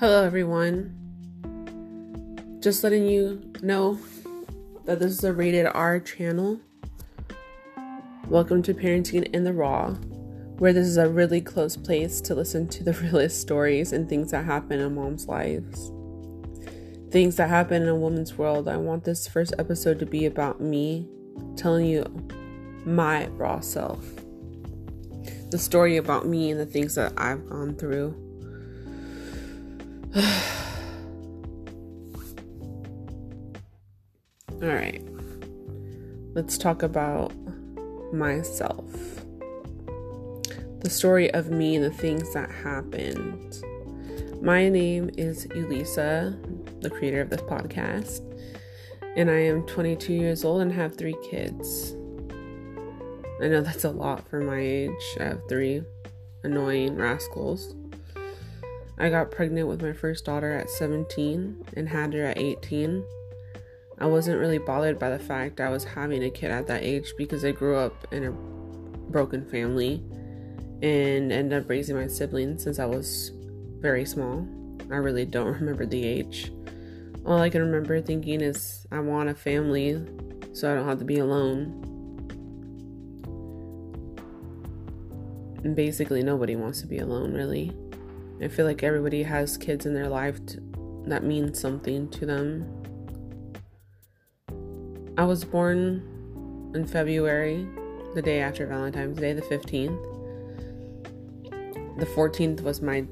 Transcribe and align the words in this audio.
Hello, 0.00 0.24
everyone. 0.24 0.96
Just 2.60 2.82
letting 2.82 3.06
you 3.06 3.52
know 3.60 3.98
that 4.86 4.98
this 4.98 5.12
is 5.12 5.22
a 5.24 5.32
rated 5.34 5.66
R 5.66 6.00
channel. 6.00 6.58
Welcome 8.26 8.62
to 8.62 8.72
Parenting 8.72 9.24
in 9.34 9.44
the 9.44 9.52
Raw, 9.52 9.90
where 10.56 10.72
this 10.72 10.86
is 10.86 10.96
a 10.96 11.06
really 11.06 11.42
close 11.42 11.76
place 11.76 12.22
to 12.22 12.34
listen 12.34 12.66
to 12.68 12.82
the 12.82 12.94
realest 13.02 13.42
stories 13.42 13.92
and 13.92 14.08
things 14.08 14.30
that 14.30 14.46
happen 14.46 14.80
in 14.80 14.94
moms' 14.94 15.28
lives. 15.28 15.92
Things 17.10 17.36
that 17.36 17.50
happen 17.50 17.82
in 17.82 17.88
a 17.90 17.94
woman's 17.94 18.38
world. 18.38 18.68
I 18.68 18.78
want 18.78 19.04
this 19.04 19.28
first 19.28 19.52
episode 19.58 19.98
to 19.98 20.06
be 20.06 20.24
about 20.24 20.62
me 20.62 21.10
telling 21.56 21.84
you 21.84 22.06
my 22.86 23.26
raw 23.26 23.60
self. 23.60 24.02
The 25.50 25.58
story 25.58 25.98
about 25.98 26.26
me 26.26 26.50
and 26.50 26.58
the 26.58 26.64
things 26.64 26.94
that 26.94 27.12
I've 27.18 27.46
gone 27.50 27.74
through. 27.74 28.29
All 30.16 30.22
right. 34.60 35.00
Let's 36.34 36.58
talk 36.58 36.82
about 36.82 37.32
myself. 38.12 38.90
The 40.80 40.90
story 40.90 41.32
of 41.32 41.50
me 41.50 41.78
the 41.78 41.92
things 41.92 42.34
that 42.34 42.50
happened. 42.50 43.62
My 44.42 44.68
name 44.68 45.10
is 45.16 45.46
Elisa, 45.54 46.36
the 46.80 46.90
creator 46.90 47.20
of 47.20 47.30
this 47.30 47.42
podcast, 47.42 48.20
and 49.16 49.30
I 49.30 49.38
am 49.38 49.64
22 49.66 50.12
years 50.12 50.44
old 50.44 50.60
and 50.60 50.72
have 50.72 50.96
three 50.96 51.16
kids. 51.30 51.92
I 53.40 53.46
know 53.46 53.60
that's 53.60 53.84
a 53.84 53.90
lot 53.90 54.28
for 54.28 54.40
my 54.40 54.58
age. 54.58 55.16
I 55.20 55.24
have 55.24 55.48
three 55.48 55.84
annoying 56.42 56.96
rascals. 56.96 57.76
I 59.00 59.08
got 59.08 59.30
pregnant 59.30 59.66
with 59.66 59.80
my 59.80 59.94
first 59.94 60.26
daughter 60.26 60.52
at 60.52 60.68
17 60.68 61.64
and 61.74 61.88
had 61.88 62.12
her 62.12 62.26
at 62.26 62.36
18. 62.36 63.02
I 63.98 64.04
wasn't 64.04 64.38
really 64.38 64.58
bothered 64.58 64.98
by 64.98 65.08
the 65.08 65.18
fact 65.18 65.58
I 65.58 65.70
was 65.70 65.84
having 65.84 66.22
a 66.22 66.28
kid 66.28 66.50
at 66.50 66.66
that 66.66 66.82
age 66.82 67.14
because 67.16 67.42
I 67.42 67.52
grew 67.52 67.76
up 67.76 68.06
in 68.12 68.24
a 68.24 68.30
broken 69.10 69.48
family 69.48 70.04
and 70.82 71.32
ended 71.32 71.62
up 71.62 71.70
raising 71.70 71.96
my 71.96 72.08
siblings 72.08 72.62
since 72.62 72.78
I 72.78 72.84
was 72.84 73.32
very 73.78 74.04
small. 74.04 74.46
I 74.90 74.96
really 74.96 75.24
don't 75.24 75.46
remember 75.60 75.86
the 75.86 76.04
age. 76.04 76.52
All 77.24 77.40
I 77.40 77.48
can 77.48 77.62
remember 77.62 78.02
thinking 78.02 78.42
is 78.42 78.86
I 78.92 79.00
want 79.00 79.30
a 79.30 79.34
family 79.34 79.98
so 80.52 80.70
I 80.70 80.74
don't 80.74 80.86
have 80.86 80.98
to 80.98 81.06
be 81.06 81.20
alone. 81.20 81.86
And 85.64 85.74
basically, 85.74 86.22
nobody 86.22 86.54
wants 86.54 86.82
to 86.82 86.86
be 86.86 86.98
alone, 86.98 87.32
really. 87.32 87.74
I 88.42 88.48
feel 88.48 88.64
like 88.64 88.82
everybody 88.82 89.22
has 89.22 89.58
kids 89.58 89.84
in 89.84 89.92
their 89.92 90.08
life 90.08 90.44
to, 90.46 90.62
that 91.06 91.24
means 91.24 91.60
something 91.60 92.08
to 92.10 92.24
them. 92.24 92.66
I 95.18 95.24
was 95.24 95.44
born 95.44 96.02
in 96.74 96.86
February, 96.86 97.68
the 98.14 98.22
day 98.22 98.40
after 98.40 98.66
Valentine's 98.66 99.18
Day, 99.18 99.34
the 99.34 99.42
15th. 99.42 100.06
The 101.98 102.06
14th 102.06 102.62
was 102.62 102.80
my 102.80 103.04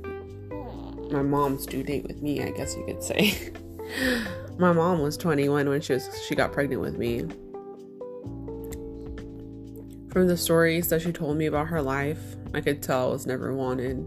my 1.10 1.22
mom's 1.22 1.66
due 1.66 1.82
date 1.82 2.06
with 2.06 2.22
me, 2.22 2.42
I 2.42 2.50
guess 2.50 2.76
you 2.76 2.84
could 2.84 3.02
say. 3.02 3.52
my 4.58 4.72
mom 4.72 5.00
was 5.00 5.16
21 5.16 5.68
when 5.68 5.80
she 5.80 5.94
was 5.94 6.08
she 6.26 6.34
got 6.34 6.52
pregnant 6.52 6.80
with 6.80 6.96
me. 6.96 7.26
From 10.10 10.26
the 10.26 10.36
stories 10.36 10.88
that 10.88 11.02
she 11.02 11.12
told 11.12 11.36
me 11.36 11.46
about 11.46 11.68
her 11.68 11.82
life, 11.82 12.36
I 12.54 12.62
could 12.62 12.82
tell 12.82 13.08
I 13.08 13.12
was 13.12 13.26
never 13.26 13.54
wanted 13.54 14.06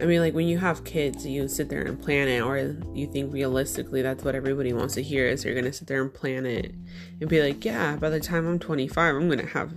I 0.00 0.06
mean, 0.06 0.20
like 0.20 0.34
when 0.34 0.46
you 0.46 0.58
have 0.58 0.84
kids, 0.84 1.26
you 1.26 1.48
sit 1.48 1.68
there 1.68 1.82
and 1.82 2.00
plan 2.00 2.28
it, 2.28 2.40
or 2.40 2.76
you 2.94 3.06
think 3.06 3.32
realistically 3.32 4.00
that's 4.02 4.22
what 4.22 4.34
everybody 4.34 4.72
wants 4.72 4.94
to 4.94 5.02
hear 5.02 5.26
is 5.26 5.44
you're 5.44 5.54
gonna 5.54 5.72
sit 5.72 5.88
there 5.88 6.02
and 6.02 6.12
plan 6.12 6.46
it 6.46 6.72
and 7.20 7.28
be 7.28 7.42
like, 7.42 7.64
yeah, 7.64 7.96
by 7.96 8.08
the 8.08 8.20
time 8.20 8.46
I'm 8.46 8.58
25, 8.58 9.16
I'm 9.16 9.28
gonna 9.28 9.46
have 9.46 9.72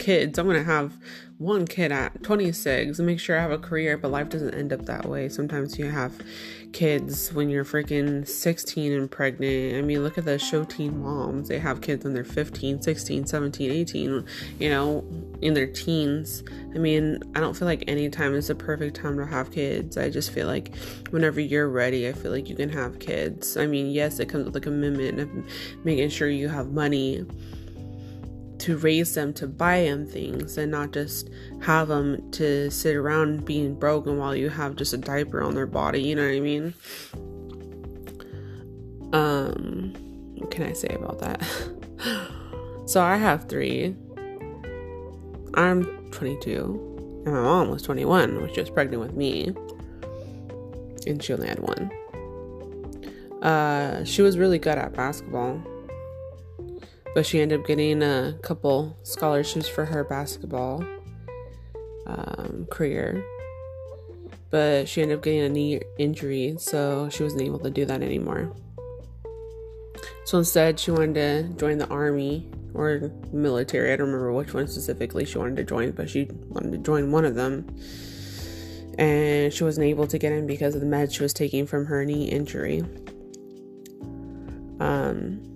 kids. 0.00 0.38
I'm 0.38 0.46
gonna 0.46 0.64
have 0.64 0.96
one 1.38 1.66
kid 1.66 1.92
at 1.92 2.22
26 2.22 2.98
and 2.98 3.06
make 3.06 3.20
sure 3.20 3.38
I 3.38 3.42
have 3.42 3.52
a 3.52 3.58
career, 3.58 3.96
but 3.96 4.10
life 4.10 4.30
doesn't 4.30 4.54
end 4.54 4.72
up 4.72 4.86
that 4.86 5.06
way. 5.06 5.28
Sometimes 5.28 5.78
you 5.78 5.86
have 5.86 6.12
kids 6.72 7.32
when 7.32 7.50
you're 7.50 7.64
freaking 7.64 8.26
16 8.26 8.92
and 8.92 9.10
pregnant. 9.10 9.76
I 9.76 9.82
mean, 9.82 10.02
look 10.02 10.18
at 10.18 10.24
the 10.24 10.38
show 10.38 10.64
teen 10.64 11.02
moms. 11.02 11.48
They 11.48 11.58
have 11.58 11.80
kids 11.80 12.04
when 12.04 12.14
they're 12.14 12.24
15, 12.24 12.82
16, 12.82 13.26
17, 13.26 13.70
18, 13.70 14.24
you 14.58 14.70
know, 14.70 15.04
in 15.40 15.54
their 15.54 15.66
teens. 15.66 16.42
I 16.74 16.78
mean, 16.78 17.20
I 17.34 17.40
don't 17.40 17.56
feel 17.56 17.66
like 17.66 17.84
any 17.88 18.08
time 18.08 18.34
is 18.34 18.48
the 18.48 18.54
perfect 18.54 18.96
time 18.96 19.16
to 19.18 19.26
have 19.26 19.50
kids. 19.50 19.96
I 19.96 20.10
just 20.10 20.32
feel 20.32 20.46
like 20.46 20.74
whenever 21.10 21.40
you're 21.40 21.68
ready, 21.68 22.08
I 22.08 22.12
feel 22.12 22.30
like 22.30 22.48
you 22.48 22.56
can 22.56 22.68
have 22.70 22.98
kids. 22.98 23.56
I 23.56 23.66
mean, 23.66 23.90
yes, 23.90 24.20
it 24.20 24.28
comes 24.28 24.44
with 24.44 24.56
a 24.56 24.60
commitment 24.60 25.20
of 25.20 25.30
making 25.84 26.10
sure 26.10 26.28
you 26.28 26.48
have 26.48 26.72
money 26.72 27.24
to 28.60 28.76
raise 28.76 29.14
them 29.14 29.32
to 29.32 29.46
buy 29.46 29.82
them 29.84 30.06
things 30.06 30.58
and 30.58 30.70
not 30.70 30.92
just 30.92 31.30
have 31.62 31.88
them 31.88 32.30
to 32.30 32.70
sit 32.70 32.94
around 32.94 33.44
being 33.44 33.74
broken 33.74 34.18
while 34.18 34.36
you 34.36 34.50
have 34.50 34.76
just 34.76 34.92
a 34.92 34.98
diaper 34.98 35.42
on 35.42 35.54
their 35.54 35.66
body 35.66 36.02
you 36.02 36.14
know 36.14 36.24
what 36.24 36.34
i 36.34 36.40
mean? 36.40 36.74
Um 39.12 39.94
what 40.36 40.50
can 40.50 40.64
i 40.64 40.72
say 40.72 40.88
about 40.88 41.18
that? 41.20 41.42
So 42.86 43.00
i 43.00 43.16
have 43.16 43.48
three. 43.48 43.94
I'm 45.54 45.84
22 46.10 47.22
and 47.24 47.34
my 47.34 47.40
mom 47.40 47.70
was 47.70 47.82
21 47.82 48.40
when 48.40 48.52
she 48.52 48.60
was 48.60 48.68
pregnant 48.68 49.00
with 49.00 49.14
me. 49.14 49.54
And 51.06 51.22
she 51.22 51.32
only 51.32 51.46
had 51.46 51.60
one. 51.60 51.88
Uh 53.42 54.02
she 54.04 54.22
was 54.22 54.36
really 54.38 54.58
good 54.58 54.76
at 54.76 54.92
basketball 54.92 55.62
but 57.14 57.26
she 57.26 57.40
ended 57.40 57.60
up 57.60 57.66
getting 57.66 58.02
a 58.02 58.38
couple 58.42 58.96
scholarships 59.02 59.68
for 59.68 59.84
her 59.84 60.04
basketball 60.04 60.84
um, 62.06 62.66
career. 62.70 63.24
But 64.50 64.88
she 64.88 65.02
ended 65.02 65.18
up 65.18 65.24
getting 65.24 65.42
a 65.42 65.48
knee 65.48 65.80
injury, 65.98 66.56
so 66.58 67.08
she 67.08 67.22
wasn't 67.22 67.42
able 67.42 67.60
to 67.60 67.70
do 67.70 67.84
that 67.84 68.02
anymore. 68.02 68.52
So 70.24 70.38
instead, 70.38 70.78
she 70.78 70.90
wanted 70.90 71.14
to 71.14 71.42
join 71.56 71.78
the 71.78 71.88
army 71.88 72.48
or 72.74 73.12
military. 73.32 73.92
I 73.92 73.96
don't 73.96 74.06
remember 74.06 74.32
which 74.32 74.54
one 74.54 74.68
specifically 74.68 75.24
she 75.24 75.38
wanted 75.38 75.56
to 75.56 75.64
join, 75.64 75.92
but 75.92 76.10
she 76.10 76.28
wanted 76.48 76.72
to 76.72 76.78
join 76.78 77.10
one 77.10 77.24
of 77.24 77.34
them. 77.34 77.66
And 78.98 79.52
she 79.52 79.64
wasn't 79.64 79.86
able 79.86 80.06
to 80.08 80.18
get 80.18 80.32
in 80.32 80.46
because 80.46 80.74
of 80.74 80.80
the 80.80 80.86
meds 80.86 81.14
she 81.14 81.22
was 81.22 81.32
taking 81.32 81.66
from 81.66 81.86
her 81.86 82.04
knee 82.04 82.28
injury. 82.28 82.82
Um, 84.78 85.49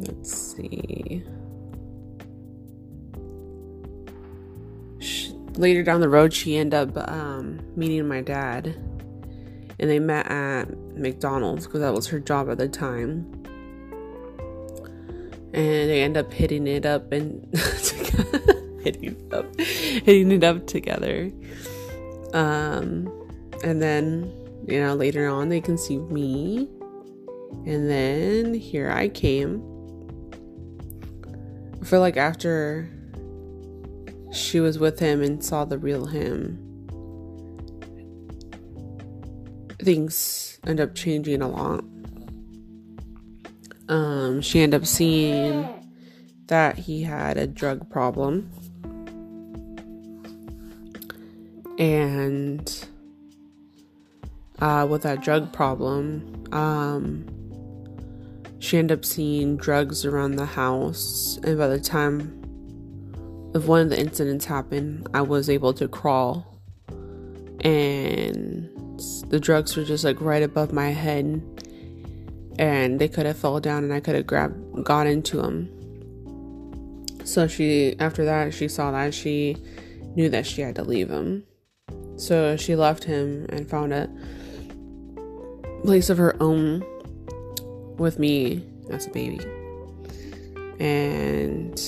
let's 0.00 0.54
see. 0.54 1.22
She, 4.98 5.32
later 5.56 5.82
down 5.82 6.00
the 6.00 6.08
road, 6.08 6.32
she 6.32 6.56
ended 6.56 6.96
up 6.96 7.08
um, 7.08 7.60
meeting 7.76 8.08
my 8.08 8.20
dad, 8.20 8.66
and 9.78 9.90
they 9.90 9.98
met 9.98 10.26
at 10.30 10.70
McDonald's 10.96 11.66
because 11.66 11.80
that 11.80 11.92
was 11.92 12.06
her 12.08 12.20
job 12.20 12.50
at 12.50 12.58
the 12.58 12.68
time. 12.68 13.32
And 15.52 15.90
they 15.90 16.02
end 16.02 16.16
up 16.16 16.32
hitting 16.32 16.66
it 16.66 16.86
up 16.86 17.10
and 17.12 17.46
hitting 18.84 19.16
it 19.16 19.34
up, 19.34 19.58
hitting 19.58 20.30
it 20.32 20.44
up 20.44 20.66
together. 20.66 21.32
Um, 22.32 23.12
and 23.64 23.82
then 23.82 24.32
you 24.68 24.80
know 24.80 24.94
later 24.94 25.28
on 25.28 25.48
they 25.48 25.60
conceived 25.60 26.12
me, 26.12 26.68
and 27.66 27.90
then 27.90 28.54
here 28.54 28.90
I 28.90 29.08
came 29.08 29.69
I 31.80 31.84
feel 31.84 32.00
like 32.00 32.16
after 32.16 32.88
she 34.32 34.60
was 34.60 34.78
with 34.78 34.98
him 34.98 35.22
and 35.22 35.42
saw 35.42 35.64
the 35.64 35.78
real 35.78 36.06
him, 36.06 36.58
things 39.82 40.58
end 40.66 40.80
up 40.80 40.94
changing 40.94 41.42
a 41.42 41.48
lot. 41.48 41.84
Um, 43.88 44.40
she 44.40 44.60
ended 44.60 44.82
up 44.82 44.86
seeing 44.86 45.68
that 46.46 46.78
he 46.78 47.02
had 47.02 47.36
a 47.36 47.46
drug 47.46 47.88
problem. 47.90 48.50
And 51.78 52.88
uh, 54.58 54.86
with 54.88 55.02
that 55.02 55.22
drug 55.22 55.52
problem, 55.52 56.44
um, 56.52 57.24
she 58.60 58.76
ended 58.78 58.98
up 58.98 59.04
seeing 59.04 59.56
drugs 59.56 60.04
around 60.04 60.36
the 60.36 60.44
house, 60.44 61.38
and 61.42 61.58
by 61.58 61.66
the 61.66 61.80
time 61.80 62.36
of 63.54 63.66
one 63.66 63.80
of 63.80 63.90
the 63.90 63.98
incidents 63.98 64.44
happened, 64.44 65.08
I 65.12 65.22
was 65.22 65.50
able 65.50 65.72
to 65.74 65.88
crawl, 65.88 66.46
and 67.62 68.68
the 69.28 69.40
drugs 69.40 69.76
were 69.76 69.84
just 69.84 70.04
like 70.04 70.20
right 70.20 70.42
above 70.42 70.72
my 70.72 70.90
head, 70.90 71.42
and 72.58 73.00
they 73.00 73.08
could 73.08 73.24
have 73.24 73.38
fell 73.38 73.58
down, 73.60 73.82
and 73.82 73.94
I 73.94 74.00
could 74.00 74.14
have 74.14 74.26
grabbed, 74.26 74.84
got 74.84 75.06
into 75.06 75.38
them. 75.38 75.68
So 77.24 77.46
she, 77.46 77.98
after 77.98 78.26
that, 78.26 78.52
she 78.52 78.68
saw 78.68 78.90
that 78.90 79.14
she 79.14 79.56
knew 80.14 80.28
that 80.28 80.46
she 80.46 80.60
had 80.60 80.74
to 80.76 80.84
leave 80.84 81.08
him. 81.08 81.44
So 82.16 82.58
she 82.58 82.76
left 82.76 83.04
him 83.04 83.46
and 83.48 83.70
found 83.70 83.94
a 83.94 84.10
place 85.82 86.10
of 86.10 86.18
her 86.18 86.36
own 86.42 86.84
with 88.00 88.18
me 88.18 88.64
as 88.90 89.06
a 89.06 89.10
baby. 89.10 89.44
And 90.80 91.78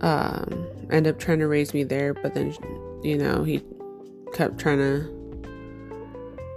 um 0.00 0.66
end 0.90 1.06
up 1.06 1.18
trying 1.18 1.40
to 1.40 1.48
raise 1.48 1.74
me 1.74 1.82
there, 1.82 2.14
but 2.14 2.34
then 2.34 2.54
you 3.02 3.18
know, 3.18 3.42
he 3.42 3.62
kept 4.32 4.58
trying 4.58 4.78
to 4.78 5.10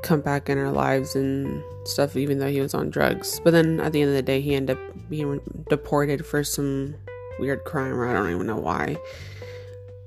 come 0.03 0.21
back 0.21 0.47
in 0.47 0.57
our 0.57 0.71
lives 0.71 1.15
and 1.15 1.61
stuff 1.85 2.15
even 2.15 2.39
though 2.39 2.49
he 2.49 2.61
was 2.61 2.73
on 2.73 2.89
drugs. 2.89 3.41
But 3.43 3.51
then 3.51 3.79
at 3.79 3.91
the 3.91 4.01
end 4.01 4.09
of 4.09 4.15
the 4.15 4.21
day 4.21 4.39
he 4.39 4.55
ended 4.55 4.77
up 4.77 5.09
being 5.09 5.41
deported 5.69 6.25
for 6.25 6.43
some 6.43 6.95
weird 7.39 7.63
crime 7.65 7.93
or 7.93 8.07
I 8.07 8.13
don't 8.13 8.31
even 8.31 8.47
know 8.47 8.57
why. 8.57 8.97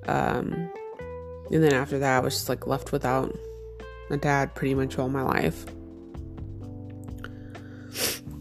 Um 0.06 0.70
and 1.50 1.64
then 1.64 1.72
after 1.72 1.98
that 1.98 2.18
I 2.18 2.20
was 2.20 2.34
just 2.34 2.48
like 2.48 2.68
left 2.68 2.92
without 2.92 3.36
a 4.10 4.16
dad 4.16 4.54
pretty 4.54 4.74
much 4.74 4.98
all 4.98 5.08
my 5.08 5.22
life. 5.22 5.66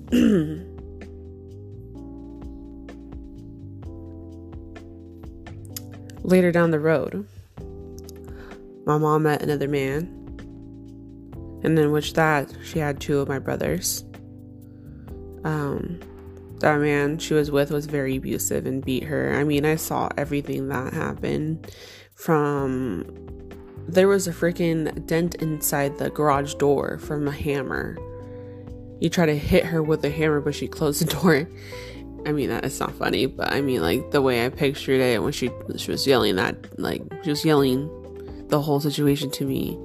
Later 6.24 6.52
down 6.52 6.72
the 6.72 6.80
road, 6.80 7.28
my 8.88 8.98
mom 8.98 9.24
met 9.24 9.44
another 9.44 9.68
man, 9.68 10.08
and 11.64 11.78
in 11.78 11.92
which 11.92 12.14
that 12.14 12.52
she 12.64 12.80
had 12.80 13.00
two 13.00 13.20
of 13.20 13.28
my 13.28 13.38
brothers. 13.38 14.04
Um, 15.44 16.00
that 16.58 16.80
man 16.80 17.20
she 17.20 17.36
was 17.36 17.52
with 17.52 17.70
was 17.70 17.86
very 17.86 18.16
abusive 18.16 18.66
and 18.66 18.84
beat 18.84 19.04
her. 19.04 19.36
I 19.36 19.44
mean, 19.44 19.64
I 19.64 19.76
saw 19.76 20.10
everything 20.18 20.70
that 20.70 20.92
happened 20.92 21.72
from 22.16 23.06
there 23.88 24.08
was 24.08 24.28
a 24.28 24.32
freaking 24.32 25.06
dent 25.06 25.36
inside 25.36 26.00
the 26.00 26.10
garage 26.10 26.56
door 26.56 26.98
from 26.98 27.28
a 27.28 27.32
hammer 27.32 27.96
he 29.00 29.10
tried 29.10 29.28
to 29.28 29.38
hit 29.38 29.66
her 29.66 29.82
with 29.82 30.04
a 30.04 30.10
hammer, 30.10 30.42
but 30.42 30.56
she 30.56 30.68
closed 30.68 31.02
the 31.02 31.14
door. 31.14 31.48
I 32.26 32.32
mean, 32.32 32.50
that 32.50 32.66
is 32.66 32.80
not 32.80 32.94
funny, 32.96 33.26
but 33.28 33.52
I 33.52 33.62
mean, 33.62 33.82
like 33.82 34.12
the 34.12 34.22
way 34.22 34.46
I 34.46 34.50
pictured 34.50 35.00
it 35.00 35.24
when 35.24 35.32
she 35.32 35.50
she 35.78 35.92
was 35.92 36.06
yelling 36.06 36.36
that, 36.36 36.80
like 36.80 37.02
she 37.24 37.30
was 37.30 37.46
yelling 37.46 37.90
the 38.50 38.62
whole 38.62 38.80
situation 38.80 39.32
to 39.32 39.46
me, 39.46 39.78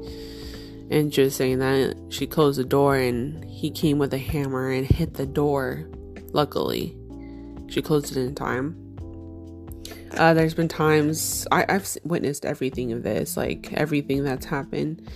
and 0.90 1.12
just 1.12 1.37
saying 1.37 1.61
that 1.61 1.96
she 2.08 2.26
closed 2.26 2.58
the 2.58 2.64
door 2.64 2.96
and 2.96 3.44
he 3.44 3.70
came 3.70 3.99
with 3.99 4.12
a 4.12 4.19
hammer 4.19 4.70
and 4.70 4.87
hit 4.87 5.14
the 5.14 5.26
door. 5.26 5.88
Luckily, 6.32 6.96
she 7.69 7.81
closed 7.81 8.17
it 8.17 8.20
in 8.20 8.34
time. 8.34 8.81
Uh, 10.17 10.34
there's 10.34 10.55
been 10.55 10.69
times 10.69 11.46
I, 11.52 11.64
I've 11.69 11.96
witnessed 12.05 12.44
everything 12.44 12.93
of 12.93 13.02
this, 13.05 13.37
like 13.37 13.72
everything 13.75 14.25
that's 14.25 14.46
happened. 14.46 15.08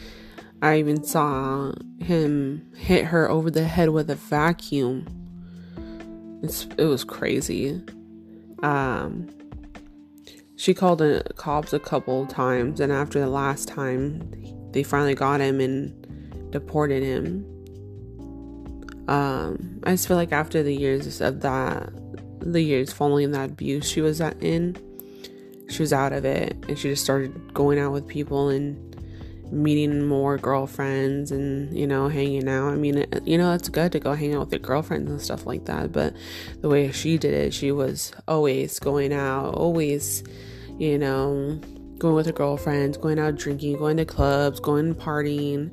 I 0.60 0.78
even 0.78 1.04
saw 1.04 1.72
him 2.00 2.72
hit 2.76 3.06
her 3.06 3.30
over 3.30 3.50
the 3.50 3.64
head 3.64 3.90
with 3.90 4.10
a 4.10 4.16
vacuum. 4.16 5.06
It's, 6.42 6.66
it 6.76 6.84
was 6.84 7.04
crazy. 7.04 7.80
Um, 8.62 9.28
she 10.56 10.74
called 10.74 10.98
the 10.98 11.22
cops 11.36 11.72
a 11.72 11.78
couple 11.78 12.26
times, 12.26 12.80
and 12.80 12.92
after 12.92 13.20
the 13.20 13.28
last 13.28 13.68
time, 13.68 14.28
they 14.72 14.82
finally 14.82 15.14
got 15.14 15.40
him 15.40 15.60
and 15.60 16.50
deported 16.50 17.02
him. 17.04 17.44
Um, 19.06 19.80
I 19.84 19.92
just 19.92 20.08
feel 20.08 20.16
like 20.16 20.32
after 20.32 20.62
the 20.62 20.74
years 20.74 21.20
of 21.20 21.40
that, 21.42 21.90
the 22.40 22.60
years 22.60 22.92
following 22.92 23.30
that 23.30 23.50
abuse 23.50 23.88
she 23.88 24.00
was 24.00 24.20
in, 24.20 24.76
she 25.68 25.82
was 25.82 25.92
out 25.92 26.12
of 26.12 26.24
it, 26.24 26.56
and 26.68 26.76
she 26.76 26.88
just 26.88 27.04
started 27.04 27.54
going 27.54 27.78
out 27.78 27.92
with 27.92 28.08
people 28.08 28.48
and 28.48 28.87
meeting 29.50 30.04
more 30.04 30.38
girlfriends 30.38 31.30
and 31.30 31.76
you 31.76 31.86
know 31.86 32.08
hanging 32.08 32.48
out. 32.48 32.68
I 32.68 32.76
mean 32.76 32.98
it, 32.98 33.26
you 33.26 33.38
know 33.38 33.52
it's 33.52 33.68
good 33.68 33.92
to 33.92 34.00
go 34.00 34.14
hang 34.14 34.34
out 34.34 34.40
with 34.40 34.52
your 34.52 34.60
girlfriends 34.60 35.10
and 35.10 35.20
stuff 35.20 35.46
like 35.46 35.64
that 35.66 35.92
but 35.92 36.14
the 36.60 36.68
way 36.68 36.90
she 36.92 37.18
did 37.18 37.34
it 37.34 37.54
she 37.54 37.72
was 37.72 38.12
always 38.26 38.78
going 38.78 39.12
out 39.12 39.54
always 39.54 40.22
you 40.78 40.98
know 40.98 41.60
going 41.98 42.14
with 42.14 42.26
her 42.26 42.32
girlfriends 42.32 42.96
going 42.96 43.18
out 43.18 43.36
drinking 43.36 43.76
going 43.76 43.96
to 43.96 44.04
clubs 44.04 44.60
going 44.60 44.94
partying. 44.94 45.70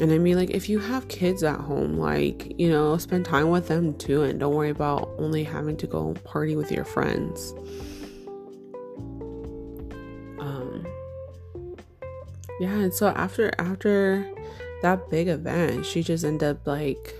And 0.00 0.12
i 0.12 0.18
mean 0.18 0.36
like 0.36 0.50
if 0.50 0.68
you 0.68 0.78
have 0.78 1.08
kids 1.08 1.42
at 1.42 1.58
home 1.58 1.96
like 1.96 2.52
you 2.58 2.68
know 2.68 2.98
spend 2.98 3.24
time 3.24 3.48
with 3.48 3.68
them 3.68 3.94
too 3.94 4.22
and 4.22 4.38
don't 4.38 4.54
worry 4.54 4.70
about 4.70 5.10
only 5.18 5.42
having 5.42 5.76
to 5.78 5.86
go 5.86 6.12
party 6.24 6.54
with 6.54 6.70
your 6.70 6.84
friends 6.84 7.54
yeah 12.60 12.72
and 12.72 12.94
so 12.94 13.08
after 13.08 13.52
after 13.58 14.30
that 14.82 15.08
big 15.10 15.28
event 15.28 15.84
she 15.84 16.02
just 16.02 16.24
ended 16.24 16.48
up 16.48 16.66
like 16.66 17.14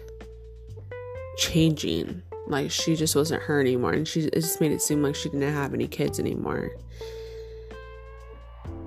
changing. 1.37 2.23
Like 2.49 2.71
she 2.71 2.97
just 2.97 3.15
wasn't 3.15 3.43
her 3.43 3.61
anymore 3.61 3.93
and 3.93 4.06
she 4.06 4.21
it 4.21 4.35
just 4.35 4.61
made 4.61 4.73
it 4.73 4.83
seem 4.83 5.03
like 5.03 5.15
she 5.15 5.29
didn't 5.29 5.53
have 5.53 5.75
any 5.75 5.88
kids 5.88 6.19
anymore. 6.19 6.71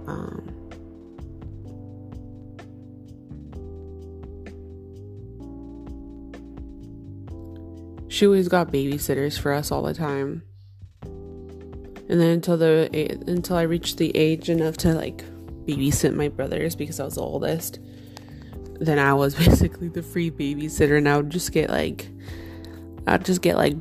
Um 0.08 0.56
she 8.08 8.26
always 8.26 8.48
got 8.48 8.72
babysitters 8.72 9.40
for 9.40 9.54
us 9.54 9.72
all 9.72 9.84
the 9.84 9.94
time. 9.94 10.44
And 11.04 12.20
then 12.20 12.30
until 12.32 12.58
the 12.58 12.90
until 13.28 13.56
i 13.56 13.62
reached 13.62 13.98
the 13.98 14.16
age 14.16 14.50
enough 14.50 14.78
to 14.78 14.94
like 14.94 15.24
babysit 15.70 16.14
my 16.14 16.28
brothers 16.30 16.76
because 16.76 17.00
I 17.00 17.06
was 17.06 17.16
the 17.16 17.22
oldest. 17.22 17.80
Then 18.80 19.00
I 19.00 19.14
was 19.14 19.36
basically 19.46 19.90
the 19.90 20.04
free 20.04 20.32
babysitter, 20.32 20.98
and 20.98 21.08
I 21.08 21.18
would 21.18 21.30
just 21.30 21.52
get 21.52 21.70
like, 21.70 22.08
I'd 23.08 23.26
just 23.26 23.42
get 23.42 23.58
like 23.58 23.76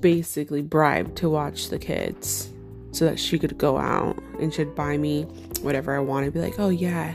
basically 0.00 0.62
bribed 0.62 1.16
to 1.16 1.30
watch 1.30 1.68
the 1.68 1.78
kids 1.78 2.52
so 2.90 3.04
that 3.06 3.18
she 3.18 3.38
could 3.38 3.56
go 3.56 3.78
out 3.78 4.20
and 4.38 4.52
she'd 4.52 4.74
buy 4.74 4.98
me 4.98 5.22
whatever 5.62 5.96
I 5.96 6.00
wanted. 6.00 6.34
Be 6.34 6.40
like, 6.40 6.58
oh 6.58 6.68
yeah, 6.68 7.14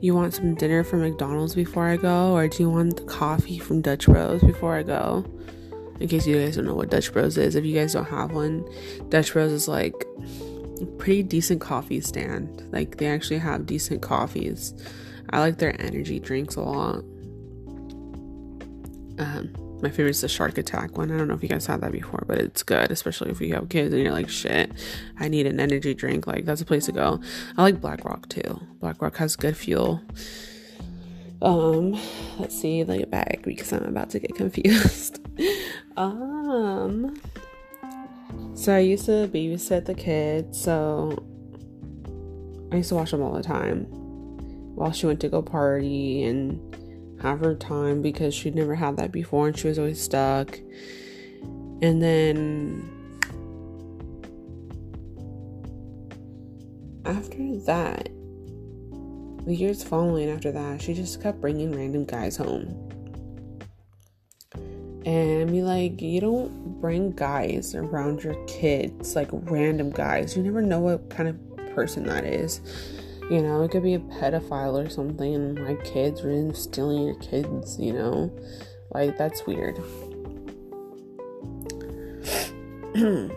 you 0.00 0.14
want 0.14 0.34
some 0.34 0.54
dinner 0.54 0.84
from 0.84 1.00
McDonald's 1.00 1.54
before 1.54 1.86
I 1.86 1.96
go, 1.96 2.32
or 2.32 2.48
do 2.48 2.62
you 2.62 2.70
want 2.70 2.96
the 2.96 3.04
coffee 3.04 3.58
from 3.58 3.80
Dutch 3.80 4.06
Bros 4.06 4.42
before 4.42 4.76
I 4.76 4.82
go? 4.82 5.24
In 5.98 6.08
case 6.08 6.26
you 6.26 6.36
guys 6.36 6.56
don't 6.56 6.66
know 6.66 6.74
what 6.74 6.90
Dutch 6.90 7.10
Bros 7.12 7.38
is, 7.38 7.54
if 7.54 7.64
you 7.64 7.74
guys 7.74 7.94
don't 7.94 8.04
have 8.04 8.32
one, 8.32 8.68
Dutch 9.08 9.32
Bros 9.32 9.50
is 9.50 9.66
like 9.66 9.94
pretty 10.98 11.22
decent 11.22 11.60
coffee 11.60 12.00
stand. 12.00 12.66
Like 12.72 12.98
they 12.98 13.06
actually 13.06 13.38
have 13.38 13.66
decent 13.66 14.02
coffees. 14.02 14.74
I 15.30 15.40
like 15.40 15.58
their 15.58 15.80
energy 15.80 16.20
drinks 16.20 16.56
a 16.56 16.60
lot. 16.60 17.04
Um, 19.18 19.52
my 19.82 19.90
favorite 19.90 20.10
is 20.10 20.20
the 20.22 20.28
Shark 20.28 20.56
Attack 20.58 20.96
one. 20.96 21.10
I 21.10 21.18
don't 21.18 21.28
know 21.28 21.34
if 21.34 21.42
you 21.42 21.48
guys 21.48 21.66
had 21.66 21.80
that 21.82 21.92
before, 21.92 22.24
but 22.26 22.38
it's 22.38 22.62
good, 22.62 22.90
especially 22.90 23.30
if 23.30 23.40
you 23.40 23.54
have 23.54 23.68
kids 23.68 23.92
and 23.92 24.02
you're 24.02 24.12
like, 24.12 24.28
shit, 24.28 24.72
I 25.18 25.28
need 25.28 25.46
an 25.46 25.60
energy 25.60 25.94
drink. 25.94 26.26
Like 26.26 26.44
that's 26.44 26.60
a 26.60 26.64
place 26.64 26.86
to 26.86 26.92
go. 26.92 27.20
I 27.56 27.62
like 27.62 27.80
Black 27.80 28.04
Rock 28.04 28.28
too. 28.28 28.60
Black 28.80 29.02
Rock 29.02 29.16
has 29.16 29.36
good 29.36 29.56
fuel. 29.56 30.02
Um, 31.42 32.00
let's 32.38 32.58
see 32.58 32.82
the 32.82 33.04
bag 33.06 33.42
because 33.44 33.72
I'm 33.72 33.84
about 33.84 34.10
to 34.10 34.18
get 34.18 34.34
confused. 34.36 35.20
um 35.96 37.20
so 38.54 38.74
I 38.74 38.80
used 38.80 39.06
to 39.06 39.28
babysit 39.28 39.84
the 39.84 39.94
kids, 39.94 40.60
so 40.60 41.24
I 42.72 42.76
used 42.76 42.88
to 42.88 42.94
watch 42.94 43.10
them 43.10 43.22
all 43.22 43.32
the 43.32 43.42
time 43.42 43.86
while 44.74 44.92
she 44.92 45.06
went 45.06 45.20
to 45.20 45.28
go 45.28 45.42
party 45.42 46.24
and 46.24 46.60
have 47.20 47.40
her 47.40 47.54
time 47.54 48.02
because 48.02 48.34
she'd 48.34 48.54
never 48.54 48.74
had 48.74 48.96
that 48.96 49.12
before 49.12 49.48
and 49.48 49.58
she 49.58 49.68
was 49.68 49.78
always 49.78 50.00
stuck. 50.00 50.58
And 51.82 52.02
then 52.02 52.90
after 57.04 57.58
that, 57.66 58.08
the 59.44 59.54
years 59.54 59.82
following 59.82 60.28
after 60.28 60.50
that, 60.52 60.82
she 60.82 60.92
just 60.92 61.22
kept 61.22 61.40
bringing 61.40 61.74
random 61.74 62.04
guys 62.04 62.36
home 62.36 62.85
and 65.06 65.52
be 65.52 65.62
like, 65.62 66.02
you 66.02 66.20
don't 66.20 66.80
bring 66.80 67.12
guys 67.12 67.76
around 67.76 68.24
your 68.24 68.34
kids, 68.46 69.14
like 69.14 69.28
random 69.32 69.90
guys. 69.90 70.36
You 70.36 70.42
never 70.42 70.60
know 70.60 70.80
what 70.80 71.08
kind 71.10 71.28
of 71.28 71.74
person 71.76 72.04
that 72.06 72.24
is. 72.24 72.60
You 73.30 73.40
know, 73.40 73.62
it 73.62 73.70
could 73.70 73.84
be 73.84 73.94
a 73.94 74.00
pedophile 74.00 74.84
or 74.84 74.90
something, 74.90 75.34
and 75.34 75.64
my 75.64 75.74
kids 75.84 76.22
are 76.22 76.54
stealing 76.54 77.04
your 77.04 77.14
kids, 77.16 77.78
you 77.78 77.92
know? 77.92 78.36
Like, 78.90 79.16
that's 79.16 79.46
weird. 79.46 79.76
I 82.96 83.30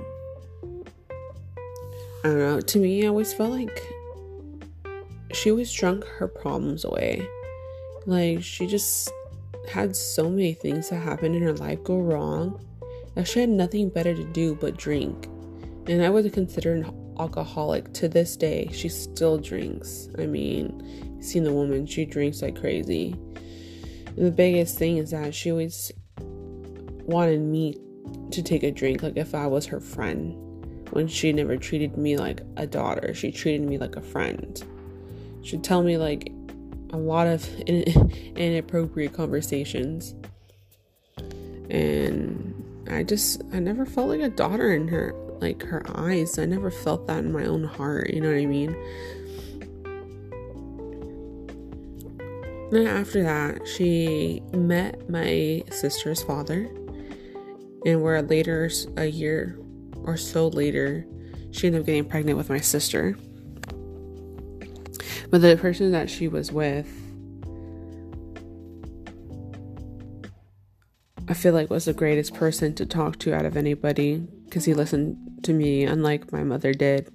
don't 2.24 2.40
know. 2.40 2.62
To 2.62 2.80
me, 2.80 3.06
I 3.06 3.10
always 3.10 3.32
felt 3.32 3.52
like 3.52 3.80
she 5.34 5.52
always 5.52 5.72
drunk 5.72 6.04
her 6.06 6.28
problems 6.28 6.84
away. 6.84 7.28
Like, 8.08 8.42
she 8.42 8.66
just 8.66 9.12
had 9.70 9.96
so 9.96 10.30
many 10.30 10.54
things 10.54 10.90
that 10.90 10.98
happened 10.98 11.36
in 11.36 11.44
her 11.44 11.54
life 11.54 11.84
go 11.84 11.98
wrong 11.98 12.64
that 13.16 13.28
she 13.28 13.40
had 13.40 13.50
nothing 13.50 13.90
better 13.90 14.16
to 14.16 14.24
do 14.24 14.56
but 14.56 14.78
drink. 14.78 15.28
And 15.88 16.04
I 16.04 16.10
would 16.10 16.32
consider 16.34 16.74
an 16.74 17.16
alcoholic 17.20 17.94
to 17.94 18.08
this 18.08 18.36
day. 18.36 18.70
She 18.72 18.90
still 18.90 19.38
drinks. 19.38 20.10
I 20.18 20.26
mean, 20.26 21.22
seen 21.22 21.44
the 21.44 21.54
woman, 21.54 21.86
she 21.86 22.06
drinks 22.06 22.42
like 22.42 22.60
crazy. 22.60 23.16
And 24.06 24.26
the 24.26 24.32
biggest 24.32 24.78
thing 24.78 24.98
is 24.98 25.12
that 25.12 25.34
she 25.34 25.52
always 25.52 25.92
wanted 26.20 27.42
me 27.42 27.76
to 28.32 28.44
take 28.44 28.64
a 28.64 28.72
drink 28.72 29.04
like 29.04 29.18
if 29.18 29.34
I 29.34 29.48
was 29.48 29.66
her 29.68 29.80
friend 29.80 30.36
when 30.92 31.08
she 31.08 31.32
never 31.32 31.58
treated 31.58 31.98
me 31.98 32.18
like 32.18 32.42
a 32.58 32.66
daughter. 32.66 33.14
She 33.14 33.32
treated 33.32 33.68
me 33.68 33.78
like 33.78 33.96
a 33.96 34.02
friend. 34.02 34.62
She'd 35.42 35.64
tell 35.64 35.84
me 35.84 35.98
like 35.98 36.32
a 36.92 36.98
lot 36.98 37.28
of 37.28 37.48
inappropriate 37.62 39.14
conversations. 39.14 40.16
And 41.70 42.86
I 42.90 43.04
just 43.04 43.42
I 43.54 43.60
never 43.60 43.86
felt 43.86 44.10
like 44.10 44.22
a 44.22 44.30
daughter 44.30 44.74
in 44.74 44.88
her 44.88 45.14
like 45.40 45.64
her 45.64 45.84
eyes. 45.96 46.38
I 46.40 46.46
never 46.46 46.72
felt 46.72 47.08
that 47.08 47.20
in 47.20 47.32
my 47.32 47.46
own 47.46 47.64
heart, 47.64 48.12
you 48.12 48.22
know 48.22 48.30
what 48.30 48.38
I 48.38 48.46
mean? 48.46 48.76
Then 52.72 52.86
after 52.86 53.24
that, 53.24 53.68
she 53.68 54.44
met 54.54 55.10
my 55.10 55.64
sister's 55.72 56.22
father, 56.22 56.70
and 57.86 58.04
where 58.04 58.22
later, 58.22 58.70
a 58.96 59.06
year 59.06 59.58
or 60.04 60.18
so 60.18 60.50
later, 60.50 61.06
she 61.52 61.68
ended 61.68 61.82
up 61.82 61.86
getting 61.88 62.06
pregnant 62.06 62.38
with 62.38 62.50
my 62.50 62.60
sister. 62.60 63.18
But 65.30 65.42
the 65.42 65.58
person 65.58 65.92
that 65.92 66.10
she 66.10 66.28
was 66.28 66.52
with, 66.52 66.88
I 71.28 71.36
feel 71.36 71.54
like 71.54 71.70
was 71.70 71.86
the 71.86 71.94
greatest 71.94 72.34
person 72.34 72.74
to 72.76 72.86
talk 72.86 73.20
to 73.20 73.34
out 73.36 73.46
of 73.46 73.56
anybody 73.56 74.18
because 74.46 74.66
he 74.66 74.74
listened 74.74 75.44
to 75.44 75.54
me, 75.54 75.84
unlike 75.84 76.32
my 76.32 76.44
mother 76.44 76.74
did. 76.74 77.12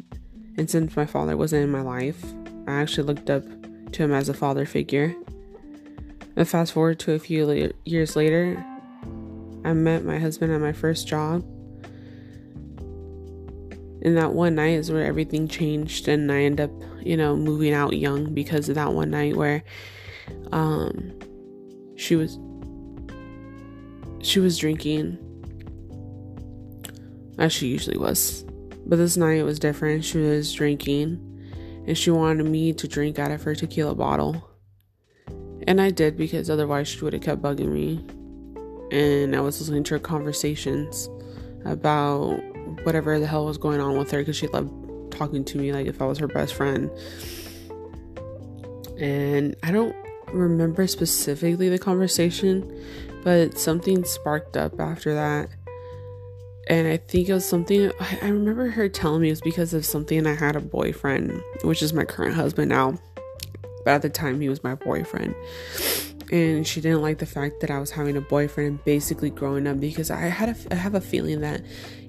And 0.57 0.71
since 0.71 0.95
my 0.95 1.05
father 1.05 1.37
wasn't 1.37 1.65
in 1.65 1.71
my 1.71 1.81
life, 1.81 2.25
I 2.69 2.75
actually 2.75 3.09
looked 3.09 3.29
up 3.29 3.43
to 3.93 4.03
him 4.05 4.13
as 4.13 4.29
a 4.29 4.35
father 4.35 4.67
figure. 4.67 5.15
And 6.37 6.49
fast 6.49 6.73
forward 6.73 7.01
to 7.01 7.13
a 7.13 7.19
few 7.19 7.47
la- 7.47 7.73
years 7.85 8.15
later, 8.15 8.65
I 9.65 9.73
met 9.73 10.05
my 10.05 10.19
husband 10.19 10.53
at 10.53 10.61
my 10.61 10.73
first 10.73 11.09
job. 11.09 11.43
And 14.03 14.17
that 14.17 14.33
one 14.33 14.55
night 14.55 14.75
is 14.75 14.93
where 14.93 15.05
everything 15.05 15.49
changed, 15.49 16.07
and 16.07 16.31
I 16.31 16.43
end 16.43 16.61
up, 16.61 16.71
you 17.05 17.17
know, 17.17 17.37
moving 17.37 17.73
out 17.73 17.97
young 17.97 18.33
because 18.33 18.69
of 18.69 18.75
that 18.75 18.93
one 18.93 19.11
night 19.11 19.37
where 19.37 19.63
um, 20.53 21.19
she 21.97 22.17
was 22.17 22.39
she 24.23 24.41
was 24.41 24.57
drinking 24.59 25.19
as 27.39 27.53
she 27.53 27.67
usually 27.69 27.99
was. 27.99 28.45
But 28.87 28.97
this 28.97 29.17
night 29.17 29.39
it 29.39 29.45
was 29.45 29.59
different. 29.59 30.05
She 30.05 30.19
was 30.19 30.53
drinking 30.53 31.21
and 31.87 31.97
she 31.97 32.11
wanted 32.11 32.47
me 32.47 32.73
to 32.73 32.89
drink 32.89 33.19
out 33.19 33.31
of 33.31 33.43
her 33.43 33.55
tequila 33.55 33.95
bottle. 33.95 34.51
And 35.67 35.81
I 35.81 35.91
did 35.91 36.17
because 36.17 36.51
otherwise 36.51 36.89
she 36.89 37.01
would 37.01 37.13
have 37.13 37.23
kept 37.23 37.43
bugging 37.43 37.73
me. 37.73 38.05
And 38.91 39.35
I 39.35 39.41
was 39.41 39.61
listening 39.61 39.85
to 39.85 39.95
her 39.95 39.99
conversations 39.99 41.09
about 41.65 42.39
whatever 42.85 43.19
the 43.19 43.27
hell 43.27 43.47
was 43.47 43.59
going 43.59 43.81
on 43.81 43.97
with 43.97 44.11
her 44.11 44.19
because 44.19 44.37
she 44.37 44.47
loved 44.49 44.71
talking 45.15 45.45
to 45.45 45.59
me 45.59 45.73
like 45.73 45.87
if 45.87 46.03
I 46.03 46.07
was 46.07 46.19
her 46.19 46.29
best 46.29 46.55
friend. 46.55 46.91
And 48.99 49.57
I 49.63 49.71
don't 49.71 49.95
remember 50.33 50.87
specifically 50.87 51.69
the 51.69 51.79
conversation, 51.79 52.71
but 53.23 53.59
something 53.59 54.05
sparked 54.05 54.57
up 54.57 54.79
after 54.79 55.15
that. 55.15 55.49
And 56.67 56.89
I 56.89 56.97
think 56.97 57.29
it 57.29 57.35
was 57.35 57.45
something 57.45 57.93
I 58.01 58.29
remember 58.29 58.71
her 58.71 58.89
telling 58.89 59.23
me 59.23 59.29
it 59.29 59.33
was 59.33 59.41
because 59.43 59.75
of 59.75 59.85
something 59.85 60.27
I 60.27 60.35
had 60.35 60.57
a 60.57 60.61
boyfriend, 60.61 61.43
which 61.63 61.83
is 61.83 61.93
my 61.93 62.05
current 62.05 62.35
husband 62.35 62.71
now. 62.71 62.99
But 63.85 63.91
at 63.91 64.03
the 64.03 64.09
time, 64.09 64.41
he 64.41 64.49
was 64.49 64.65
my 64.65 64.75
boyfriend. 64.75 65.35
And 66.33 66.67
she 66.67 66.81
didn't 66.81 67.03
like 67.03 67.19
the 67.19 67.27
fact 67.27 67.61
that 67.61 67.71
I 67.71 67.79
was 67.79 67.91
having 67.91 68.17
a 68.17 68.21
boyfriend 68.21 68.65
and 68.65 68.85
basically 68.85 69.31
growing 69.31 69.67
up 69.67 69.79
because 69.81 70.11
I 70.11 70.21
had 70.21 70.49
a, 70.51 70.73
I 70.73 70.77
have 70.77 70.95
a 70.95 71.01
feeling 71.01 71.41
that, 71.41 71.63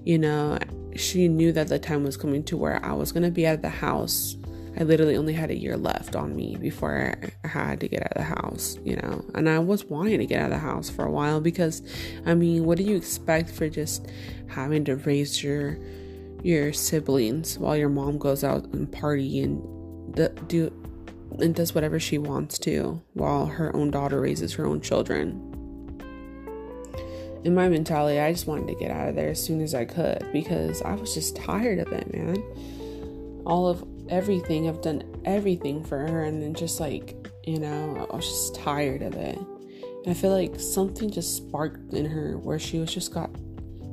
you 0.03 0.17
know, 0.17 0.57
she 0.95 1.27
knew 1.27 1.51
that 1.51 1.67
the 1.67 1.79
time 1.79 2.03
was 2.03 2.17
coming 2.17 2.43
to 2.45 2.57
where 2.57 2.83
I 2.83 2.93
was 2.93 3.11
going 3.11 3.23
to 3.23 3.31
be 3.31 3.45
out 3.45 3.55
of 3.55 3.61
the 3.61 3.69
house. 3.69 4.35
I 4.77 4.83
literally 4.83 5.15
only 5.15 5.33
had 5.33 5.51
a 5.51 5.57
year 5.57 5.77
left 5.77 6.15
on 6.15 6.35
me 6.35 6.57
before 6.57 7.13
I 7.43 7.47
had 7.47 7.79
to 7.79 7.87
get 7.87 8.01
out 8.01 8.11
of 8.13 8.17
the 8.17 8.41
house, 8.41 8.77
you 8.83 8.97
know. 8.97 9.23
And 9.33 9.47
I 9.49 9.59
was 9.59 9.85
wanting 9.85 10.19
to 10.19 10.25
get 10.25 10.39
out 10.39 10.51
of 10.51 10.51
the 10.51 10.59
house 10.59 10.89
for 10.89 11.05
a 11.05 11.11
while 11.11 11.39
because, 11.39 11.81
I 12.25 12.33
mean, 12.33 12.65
what 12.65 12.77
do 12.77 12.83
you 12.83 12.95
expect 12.95 13.49
for 13.49 13.69
just 13.69 14.07
having 14.47 14.83
to 14.85 14.95
raise 14.97 15.43
your 15.43 15.77
your 16.43 16.73
siblings 16.73 17.57
while 17.57 17.75
your 17.75 17.89
mom 17.89 18.19
goes 18.19 18.43
out 18.43 18.65
and 18.65 18.91
party 18.91 19.41
and 19.41 19.63
do 20.47 20.71
and 21.39 21.53
does 21.55 21.75
whatever 21.75 21.99
she 21.99 22.17
wants 22.17 22.57
to 22.59 23.01
while 23.13 23.45
her 23.45 23.75
own 23.75 23.91
daughter 23.91 24.21
raises 24.21 24.53
her 24.53 24.65
own 24.65 24.81
children. 24.81 25.51
In 27.43 27.53
my 27.53 27.69
mentality, 27.69 28.19
I 28.19 28.31
just 28.31 28.47
wanted 28.47 28.67
to 28.69 28.75
get 28.75 28.89
out 28.89 29.09
of 29.09 29.15
there 29.15 29.29
as 29.29 29.43
soon 29.43 29.61
as 29.61 29.75
I 29.75 29.85
could 29.85 30.27
because 30.33 30.81
I 30.81 30.95
was 30.95 31.13
just 31.13 31.35
tired 31.35 31.79
of 31.79 31.91
it, 31.93 32.11
man. 32.11 32.37
All 33.45 33.67
of 33.67 33.85
everything, 34.09 34.67
I've 34.67 34.81
done 34.81 35.03
everything 35.25 35.83
for 35.83 35.99
her, 35.99 36.23
and 36.23 36.41
then 36.41 36.55
just 36.55 36.79
like, 36.79 37.15
you 37.43 37.59
know, 37.59 38.07
I 38.11 38.15
was 38.15 38.25
just 38.25 38.55
tired 38.55 39.03
of 39.03 39.13
it. 39.13 39.37
And 39.37 40.07
I 40.07 40.13
feel 40.15 40.31
like 40.31 40.59
something 40.59 41.11
just 41.11 41.35
sparked 41.35 41.93
in 41.93 42.05
her 42.05 42.39
where 42.39 42.57
she 42.57 42.79
was 42.79 42.91
just 42.91 43.13
got 43.13 43.29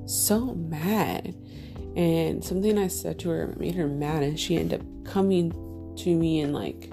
so 0.06 0.54
mad. 0.54 1.34
And 1.94 2.42
something 2.42 2.78
I 2.78 2.88
said 2.88 3.18
to 3.20 3.28
her 3.28 3.54
made 3.58 3.74
her 3.74 3.86
mad, 3.86 4.22
and 4.22 4.40
she 4.40 4.56
ended 4.56 4.80
up 4.80 5.04
coming 5.04 5.50
to 5.98 6.16
me 6.16 6.40
and 6.40 6.54
like 6.54 6.90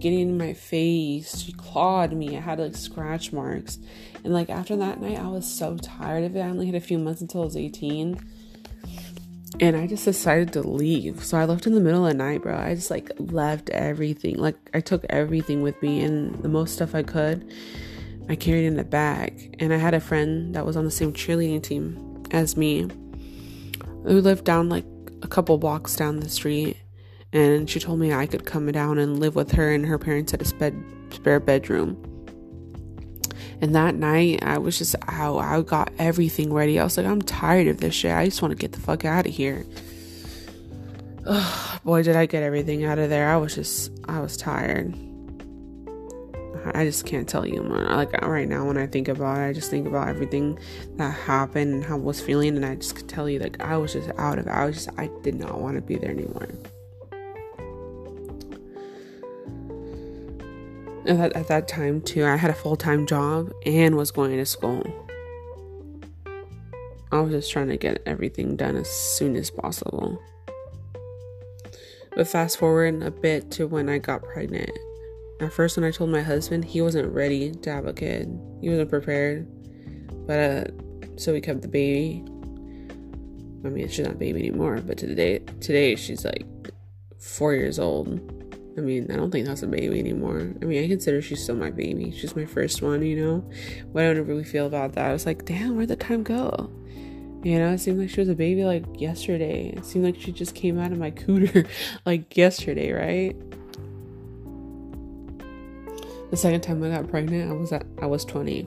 getting 0.00 0.20
in 0.20 0.38
my 0.38 0.52
face. 0.52 1.38
She 1.38 1.52
clawed 1.52 2.12
me. 2.12 2.36
I 2.36 2.40
had 2.40 2.58
like 2.58 2.76
scratch 2.76 3.32
marks. 3.32 3.78
And 4.24 4.32
like 4.32 4.50
after 4.50 4.76
that 4.76 5.00
night, 5.00 5.18
I 5.18 5.26
was 5.28 5.46
so 5.46 5.76
tired 5.76 6.24
of 6.24 6.36
it. 6.36 6.40
I 6.40 6.48
only 6.48 6.66
had 6.66 6.74
a 6.74 6.80
few 6.80 6.98
months 6.98 7.20
until 7.20 7.42
I 7.42 7.44
was 7.44 7.56
18. 7.56 8.18
And 9.60 9.76
I 9.76 9.86
just 9.86 10.04
decided 10.04 10.52
to 10.54 10.62
leave. 10.62 11.24
So 11.24 11.36
I 11.36 11.44
left 11.44 11.66
in 11.66 11.74
the 11.74 11.80
middle 11.80 12.06
of 12.06 12.12
the 12.12 12.18
night, 12.18 12.42
bro. 12.42 12.56
I 12.56 12.74
just 12.74 12.90
like 12.90 13.10
left 13.18 13.68
everything. 13.70 14.36
Like 14.36 14.56
I 14.72 14.80
took 14.80 15.04
everything 15.10 15.62
with 15.62 15.80
me 15.82 16.02
and 16.02 16.34
the 16.42 16.48
most 16.48 16.74
stuff 16.74 16.94
I 16.94 17.02
could. 17.02 17.52
I 18.28 18.36
carried 18.36 18.66
in 18.66 18.78
a 18.78 18.84
bag. 18.84 19.56
And 19.58 19.72
I 19.72 19.76
had 19.76 19.94
a 19.94 20.00
friend 20.00 20.54
that 20.54 20.64
was 20.64 20.76
on 20.76 20.84
the 20.84 20.90
same 20.90 21.12
cheerleading 21.12 21.62
team 21.62 22.24
as 22.30 22.56
me 22.56 22.88
who 24.04 24.20
lived 24.20 24.44
down 24.44 24.68
like 24.68 24.84
a 25.22 25.28
couple 25.28 25.58
blocks 25.58 25.96
down 25.96 26.20
the 26.20 26.28
street 26.28 26.76
and 27.32 27.68
she 27.68 27.78
told 27.78 28.00
me 28.00 28.12
I 28.12 28.26
could 28.26 28.44
come 28.44 28.70
down 28.72 28.98
and 28.98 29.20
live 29.20 29.36
with 29.36 29.52
her 29.52 29.72
and 29.72 29.86
her 29.86 29.98
parents 29.98 30.32
had 30.32 30.42
a 30.42 30.44
spare 30.44 31.40
bedroom. 31.40 32.06
And 33.60 33.74
that 33.74 33.94
night, 33.94 34.42
I 34.42 34.58
was 34.58 34.78
just 34.78 34.96
out. 35.06 35.38
I 35.38 35.60
got 35.60 35.92
everything 35.98 36.52
ready. 36.52 36.80
I 36.80 36.84
was 36.84 36.96
like, 36.96 37.06
I'm 37.06 37.20
tired 37.20 37.66
of 37.66 37.78
this 37.78 37.94
shit. 37.94 38.10
I 38.10 38.24
just 38.24 38.40
want 38.40 38.52
to 38.52 38.56
get 38.56 38.72
the 38.72 38.80
fuck 38.80 39.04
out 39.04 39.26
of 39.26 39.34
here. 39.34 39.66
Ugh, 41.26 41.80
boy, 41.84 42.02
did 42.02 42.16
I 42.16 42.24
get 42.24 42.42
everything 42.42 42.84
out 42.84 42.98
of 42.98 43.10
there. 43.10 43.28
I 43.28 43.36
was 43.36 43.54
just, 43.54 43.92
I 44.08 44.20
was 44.20 44.36
tired. 44.36 44.94
I 46.74 46.84
just 46.84 47.06
can't 47.06 47.28
tell 47.28 47.46
you 47.46 47.62
more. 47.62 47.82
Like 47.82 48.12
right 48.22 48.48
now, 48.48 48.66
when 48.66 48.78
I 48.78 48.86
think 48.86 49.08
about 49.08 49.38
it, 49.38 49.44
I 49.44 49.52
just 49.52 49.70
think 49.70 49.86
about 49.86 50.08
everything 50.08 50.58
that 50.96 51.10
happened 51.10 51.74
and 51.74 51.84
how 51.84 51.96
I 51.96 51.98
was 51.98 52.20
feeling, 52.20 52.56
and 52.56 52.64
I 52.64 52.76
just 52.76 52.96
could 52.96 53.08
tell 53.08 53.28
you, 53.28 53.38
like 53.38 53.60
I 53.60 53.76
was 53.76 53.94
just 53.94 54.10
out 54.18 54.38
of 54.38 54.46
it. 54.46 54.50
I 54.50 54.66
was 54.66 54.74
just, 54.76 54.88
I 54.98 55.10
did 55.22 55.34
not 55.34 55.60
want 55.60 55.76
to 55.76 55.82
be 55.82 55.96
there 55.96 56.10
anymore. 56.10 56.48
At, 61.06 61.32
at 61.34 61.48
that 61.48 61.68
time 61.68 62.00
too 62.00 62.24
i 62.24 62.36
had 62.36 62.50
a 62.50 62.54
full-time 62.54 63.06
job 63.06 63.50
and 63.64 63.96
was 63.96 64.10
going 64.10 64.36
to 64.36 64.46
school. 64.46 64.82
I 67.12 67.18
was 67.20 67.32
just 67.32 67.50
trying 67.50 67.68
to 67.68 67.76
get 67.76 68.02
everything 68.06 68.54
done 68.54 68.76
as 68.76 68.88
soon 68.88 69.34
as 69.34 69.50
possible. 69.50 70.22
But 72.14 72.28
fast 72.28 72.56
forward 72.58 73.02
a 73.02 73.10
bit 73.10 73.50
to 73.52 73.66
when 73.66 73.88
i 73.88 73.98
got 73.98 74.22
pregnant. 74.22 74.70
At 75.40 75.52
first 75.52 75.76
when 75.76 75.84
i 75.84 75.90
told 75.90 76.10
my 76.10 76.22
husband 76.22 76.64
he 76.64 76.80
wasn't 76.80 77.12
ready 77.12 77.50
to 77.50 77.72
have 77.72 77.86
a 77.86 77.92
kid. 77.92 78.28
He 78.60 78.68
wasn't 78.68 78.90
prepared. 78.90 79.48
But 80.26 80.38
uh, 80.38 80.64
so 81.16 81.32
we 81.32 81.40
kept 81.40 81.62
the 81.62 81.68
baby. 81.68 82.24
I 83.64 83.68
mean 83.70 83.88
she's 83.88 84.04
not 84.04 84.14
a 84.14 84.18
baby 84.18 84.40
anymore 84.40 84.80
but 84.80 84.96
today 84.96 85.40
today 85.60 85.96
she's 85.96 86.24
like 86.24 86.46
four 87.18 87.54
years 87.54 87.78
old 87.78 88.39
I 88.76 88.80
mean, 88.80 89.10
I 89.10 89.16
don't 89.16 89.30
think 89.30 89.46
that's 89.46 89.62
a 89.62 89.66
baby 89.66 89.98
anymore. 89.98 90.52
I 90.62 90.64
mean, 90.64 90.84
I 90.84 90.88
consider 90.88 91.20
she's 91.20 91.42
still 91.42 91.56
my 91.56 91.70
baby. 91.70 92.12
She's 92.12 92.36
my 92.36 92.44
first 92.44 92.82
one, 92.82 93.02
you 93.02 93.16
know? 93.16 93.50
What 93.92 94.04
I 94.04 94.14
don't 94.14 94.26
really 94.26 94.44
feel 94.44 94.66
about 94.66 94.92
that. 94.94 95.10
I 95.10 95.12
was 95.12 95.26
like, 95.26 95.44
damn, 95.44 95.76
where'd 95.76 95.88
the 95.88 95.96
time 95.96 96.22
go? 96.22 96.70
You 97.42 97.58
know, 97.58 97.72
it 97.72 97.78
seemed 97.78 97.98
like 97.98 98.10
she 98.10 98.20
was 98.20 98.28
a 98.28 98.34
baby 98.34 98.64
like 98.64 98.84
yesterday. 99.00 99.70
It 99.70 99.84
seemed 99.86 100.04
like 100.04 100.20
she 100.20 100.30
just 100.30 100.54
came 100.54 100.78
out 100.78 100.92
of 100.92 100.98
my 100.98 101.10
cooter 101.10 101.66
like 102.06 102.36
yesterday, 102.36 102.92
right? 102.92 103.34
The 106.30 106.36
second 106.36 106.60
time 106.60 106.82
I 106.84 106.90
got 106.90 107.08
pregnant, 107.08 107.50
I 107.50 107.54
was 107.54 107.72
at 107.72 107.86
I 108.00 108.06
was 108.06 108.24
20. 108.24 108.66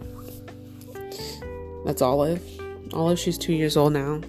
That's 1.85 2.01
Olive. 2.01 2.43
Olive, 2.93 3.19
she's 3.19 3.37
two 3.37 3.53
years 3.53 3.77
old 3.77 3.93
now. 3.93 4.21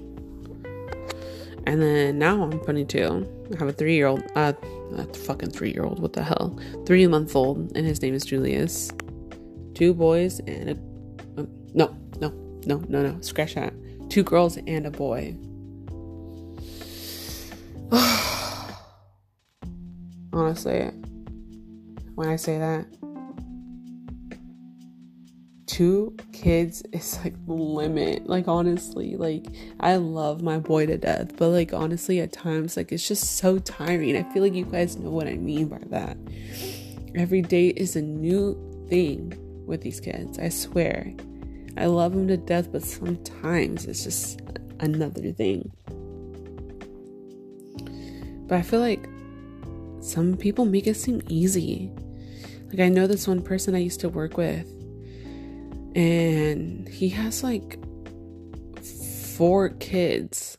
And 1.67 1.81
then 1.81 2.19
now 2.19 2.43
I'm 2.43 2.61
22. 2.61 3.49
I 3.55 3.59
have 3.59 3.69
a 3.69 3.73
three 3.73 3.95
year 3.95 4.09
old, 4.09 4.23
uh, 4.37 4.53
a 4.95 5.05
fucking 5.15 5.51
three 5.51 5.73
year 5.73 5.85
old, 5.85 6.01
what 6.01 6.13
the 6.13 6.23
hell? 6.23 6.59
Three 6.87 7.07
month 7.07 7.37
old, 7.37 7.77
and 7.77 7.87
his 7.87 8.03
name 8.03 8.15
is 8.15 8.25
Julius. 8.25 8.91
Two 9.75 9.95
boys 9.95 10.41
and 10.41 10.71
a, 10.71 10.75
no, 11.75 11.97
no, 12.21 12.31
no, 12.67 12.83
no, 12.89 13.03
no, 13.03 13.21
scratch 13.21 13.55
that. 13.55 13.73
Two 14.09 14.23
girls 14.23 14.57
and 14.57 14.87
a 14.87 14.91
boy. 14.91 15.37
Honestly, 20.33 20.91
when 22.15 22.29
I 22.29 22.37
say 22.37 22.59
that, 22.59 22.87
two 25.75 26.17
kids 26.31 26.85
is 26.93 27.19
like 27.25 27.35
the 27.47 27.53
limit. 27.53 28.29
Like 28.29 28.47
honestly, 28.47 29.17
like 29.17 29.45
I 29.81 29.97
love 29.97 30.41
my 30.41 30.61
boy 30.61 30.87
to 30.87 30.97
death, 30.97 31.37
but 31.37 31.49
like 31.49 31.73
honestly 31.73 32.21
at 32.21 32.33
times 32.33 32.77
like 32.77 32.93
it's 32.93 33.09
just 33.09 33.39
so 33.39 33.59
tiring. 33.59 34.17
I 34.17 34.23
feel 34.33 34.45
like 34.45 34.55
you 34.55 34.67
guys 34.67 34.97
know 34.97 35.11
what 35.11 35.27
I 35.27 35.35
mean 35.35 35.67
by 35.67 35.81
that. 35.87 36.17
Every 37.17 37.43
day 37.43 37.71
is 37.71 37.97
a 37.97 38.03
new 38.03 38.55
thing 38.89 39.35
with 39.67 39.81
these 39.81 39.99
kids. 39.99 40.39
I 40.39 40.49
swear. 40.49 41.13
I 41.77 41.87
love 41.87 42.13
them 42.13 42.29
to 42.29 42.37
death, 42.37 42.71
but 42.71 42.85
sometimes 42.85 43.87
it's 43.87 44.05
just 44.05 44.43
another 44.79 45.33
thing. 45.33 45.73
But 48.47 48.59
I 48.59 48.63
feel 48.63 48.79
like 48.79 49.09
some 49.99 50.37
people 50.37 50.67
make 50.67 50.87
it 50.87 50.95
seem 50.95 51.21
easy. 51.27 51.91
Like 52.69 52.79
I 52.79 52.89
know 52.89 53.09
this 53.09 53.27
one 53.27 53.43
person 53.43 53.75
I 53.75 53.79
used 53.79 53.99
to 54.01 54.09
work 54.09 54.37
with 54.37 54.84
and 55.95 56.89
he 56.89 57.09
has 57.11 57.43
like 57.43 57.79
four 59.37 59.71
kids. 59.71 60.59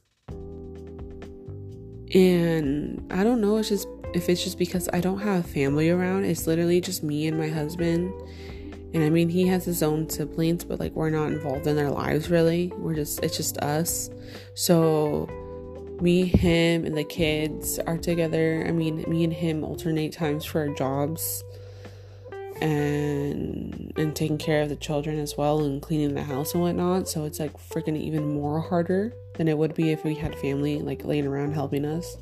And 2.14 3.12
I 3.12 3.24
don't 3.24 3.42
know 3.42 3.58
it's 3.58 3.70
just 3.70 3.88
if 4.14 4.30
it's 4.30 4.44
just 4.44 4.58
because 4.58 4.88
I 4.94 5.02
don't 5.02 5.20
have 5.20 5.46
family 5.46 5.90
around. 5.90 6.26
It's 6.26 6.48
literally 6.48 6.80
just 6.80 7.04
me 7.04 7.28
and 7.28 7.38
my 7.38 7.50
husband. 7.50 8.14
And 8.94 9.04
I 9.04 9.10
mean, 9.10 9.28
he 9.28 9.46
has 9.48 9.66
his 9.66 9.84
own 9.84 10.10
siblings, 10.10 10.64
but 10.64 10.80
like 10.80 10.94
we're 10.94 11.10
not 11.10 11.28
involved 11.28 11.68
in 11.68 11.76
their 11.76 11.92
lives 11.92 12.30
really. 12.30 12.72
We're 12.78 12.96
just 12.96 13.22
it's 13.24 13.36
just 13.36 13.58
us. 13.58 14.10
So 14.54 15.28
me, 16.02 16.26
him, 16.26 16.86
and 16.86 16.98
the 16.98 17.04
kids 17.04 17.80
are 17.80 17.98
together. 17.98 18.64
I 18.68 18.72
mean, 18.72 19.04
me 19.08 19.26
and 19.26 19.34
him 19.34 19.64
alternate 19.64 20.14
times 20.14 20.46
for 20.46 20.62
our 20.62 20.74
jobs 20.76 21.44
and 22.62 23.92
and 23.98 24.16
taking 24.16 24.38
care 24.38 24.62
of 24.62 24.70
the 24.70 24.76
children 24.76 25.20
as 25.20 25.36
well 25.38 25.64
and 25.64 25.82
cleaning 25.82 26.14
the 26.14 26.24
house 26.24 26.54
and 26.54 26.62
whatnot. 26.62 27.08
So 27.08 27.26
it's 27.26 27.40
like 27.40 27.54
freaking 27.54 27.98
even 27.98 28.34
more 28.34 28.60
harder 28.62 29.14
than 29.36 29.48
it 29.48 29.58
would 29.58 29.74
be 29.74 29.92
if 29.92 30.04
we 30.04 30.16
had 30.16 30.36
family 30.36 30.80
like 30.80 31.04
laying 31.04 31.28
around 31.28 31.54
helping 31.54 31.86
us. 31.86 32.18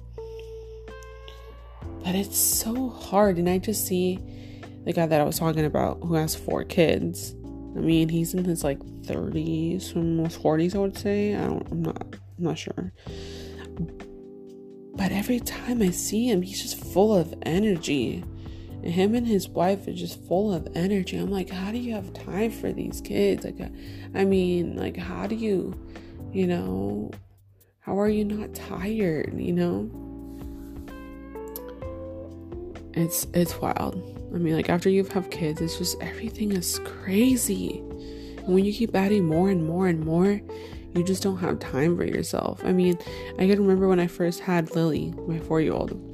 But 2.03 2.15
it's 2.15 2.37
so 2.37 2.89
hard. 2.89 3.37
And 3.37 3.49
i 3.49 3.57
just 3.57 3.87
see 3.87 4.19
the 4.85 4.93
guy 4.93 5.05
that 5.05 5.21
i 5.21 5.23
was 5.23 5.39
talking 5.39 5.65
about 5.65 5.99
who 6.03 6.15
has 6.15 6.35
four 6.35 6.63
kids. 6.63 7.33
I 7.75 7.79
mean 7.79 8.09
he's 8.09 8.33
in 8.33 8.45
his 8.45 8.63
like 8.63 8.79
30s 8.79 9.95
almost 9.95 10.41
40s 10.41 10.75
i 10.75 10.79
would 10.79 10.97
say. 10.97 11.35
I 11.35 11.45
don't 11.47 11.67
i'm 11.71 11.83
not 11.83 12.01
i'm 12.01 12.43
not 12.43 12.57
sure. 12.57 12.91
But 14.95 15.11
every 15.11 15.39
time 15.39 15.81
i 15.81 15.89
see 15.89 16.29
him 16.29 16.41
he's 16.41 16.61
just 16.61 16.83
full 16.83 17.15
of 17.15 17.33
energy 17.43 18.23
him 18.83 19.15
and 19.15 19.25
his 19.25 19.47
wife 19.47 19.87
are 19.87 19.93
just 19.93 20.21
full 20.27 20.53
of 20.53 20.67
energy. 20.75 21.17
I'm 21.17 21.31
like, 21.31 21.49
how 21.49 21.71
do 21.71 21.77
you 21.77 21.93
have 21.93 22.13
time 22.13 22.51
for 22.51 22.71
these 22.71 23.01
kids? 23.01 23.45
Like, 23.45 23.59
I 24.13 24.25
mean, 24.25 24.75
like, 24.75 24.97
how 24.97 25.27
do 25.27 25.35
you, 25.35 25.73
you 26.31 26.47
know, 26.47 27.11
how 27.79 27.99
are 27.99 28.09
you 28.09 28.25
not 28.25 28.53
tired? 28.53 29.33
You 29.39 29.53
know, 29.53 29.89
it's 32.93 33.25
it's 33.33 33.59
wild. 33.59 33.95
I 34.33 34.37
mean, 34.37 34.55
like 34.55 34.69
after 34.69 34.89
you 34.89 35.03
have 35.03 35.29
kids, 35.29 35.61
it's 35.61 35.77
just 35.77 36.01
everything 36.01 36.51
is 36.51 36.79
crazy. 36.79 37.79
And 37.79 38.47
when 38.47 38.65
you 38.65 38.73
keep 38.73 38.95
adding 38.95 39.25
more 39.25 39.49
and 39.49 39.65
more 39.65 39.87
and 39.87 40.03
more, 40.03 40.41
you 40.95 41.03
just 41.03 41.23
don't 41.23 41.37
have 41.37 41.59
time 41.59 41.97
for 41.97 42.05
yourself. 42.05 42.61
I 42.63 42.71
mean, 42.71 42.97
I 43.37 43.47
can 43.47 43.61
remember 43.61 43.87
when 43.87 43.99
I 43.99 44.07
first 44.07 44.41
had 44.41 44.75
Lily, 44.75 45.13
my 45.27 45.39
four 45.39 45.61
year 45.61 45.73
old 45.73 46.12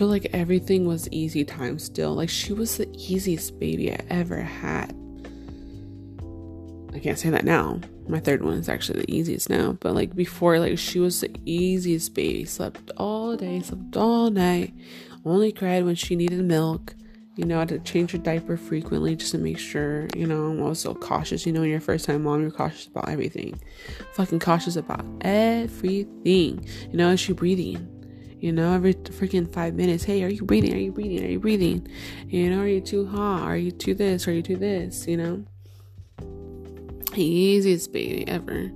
feel 0.00 0.08
like 0.08 0.30
everything 0.32 0.86
was 0.86 1.06
easy 1.10 1.44
time 1.44 1.78
still. 1.78 2.14
Like 2.14 2.30
she 2.30 2.54
was 2.54 2.78
the 2.78 2.88
easiest 2.96 3.60
baby 3.60 3.92
I 3.92 4.00
ever 4.08 4.40
had. 4.40 4.96
I 6.94 6.98
can't 7.00 7.18
say 7.18 7.28
that 7.28 7.44
now. 7.44 7.80
My 8.08 8.18
third 8.18 8.42
one 8.42 8.54
is 8.54 8.70
actually 8.70 9.00
the 9.00 9.14
easiest 9.14 9.50
now. 9.50 9.72
But 9.72 9.94
like 9.94 10.16
before, 10.16 10.58
like 10.58 10.78
she 10.78 11.00
was 11.00 11.20
the 11.20 11.30
easiest 11.44 12.14
baby. 12.14 12.46
Slept 12.46 12.90
all 12.96 13.36
day, 13.36 13.60
slept 13.60 13.94
all 13.94 14.30
night. 14.30 14.72
Only 15.26 15.52
cried 15.52 15.84
when 15.84 15.96
she 15.96 16.16
needed 16.16 16.42
milk. 16.46 16.94
You 17.36 17.44
know, 17.44 17.56
I 17.56 17.58
had 17.58 17.68
to 17.68 17.78
change 17.80 18.12
her 18.12 18.18
diaper 18.18 18.56
frequently 18.56 19.16
just 19.16 19.32
to 19.32 19.38
make 19.38 19.58
sure, 19.58 20.08
you 20.16 20.26
know, 20.26 20.64
I 20.64 20.68
was 20.70 20.80
so 20.80 20.94
cautious. 20.94 21.44
You 21.44 21.52
know, 21.52 21.60
when 21.60 21.68
you're 21.68 21.78
first 21.78 22.06
time 22.06 22.22
mom, 22.22 22.40
you're 22.40 22.50
cautious 22.50 22.86
about 22.86 23.10
everything. 23.10 23.60
Fucking 24.14 24.38
cautious 24.38 24.76
about 24.76 25.04
everything. 25.20 26.66
You 26.90 26.96
know, 26.96 27.10
is 27.10 27.20
she 27.20 27.34
breathing? 27.34 27.99
You 28.40 28.52
know, 28.52 28.72
every 28.72 28.94
freaking 28.94 29.52
five 29.52 29.74
minutes, 29.74 30.02
hey, 30.02 30.24
are 30.24 30.28
you 30.28 30.44
breathing? 30.44 30.72
Are 30.72 30.78
you 30.78 30.92
breathing? 30.92 31.22
Are 31.22 31.28
you 31.28 31.38
breathing? 31.38 31.86
You 32.26 32.48
know, 32.48 32.60
are 32.60 32.66
you 32.66 32.80
too 32.80 33.06
hot? 33.06 33.42
Are 33.42 33.56
you 33.56 33.70
too 33.70 33.94
this? 33.94 34.26
Are 34.26 34.32
you 34.32 34.40
too 34.40 34.56
this? 34.56 35.06
You 35.06 35.18
know? 35.18 35.44
Easiest 37.14 37.92
baby 37.92 38.26
ever. 38.26 38.70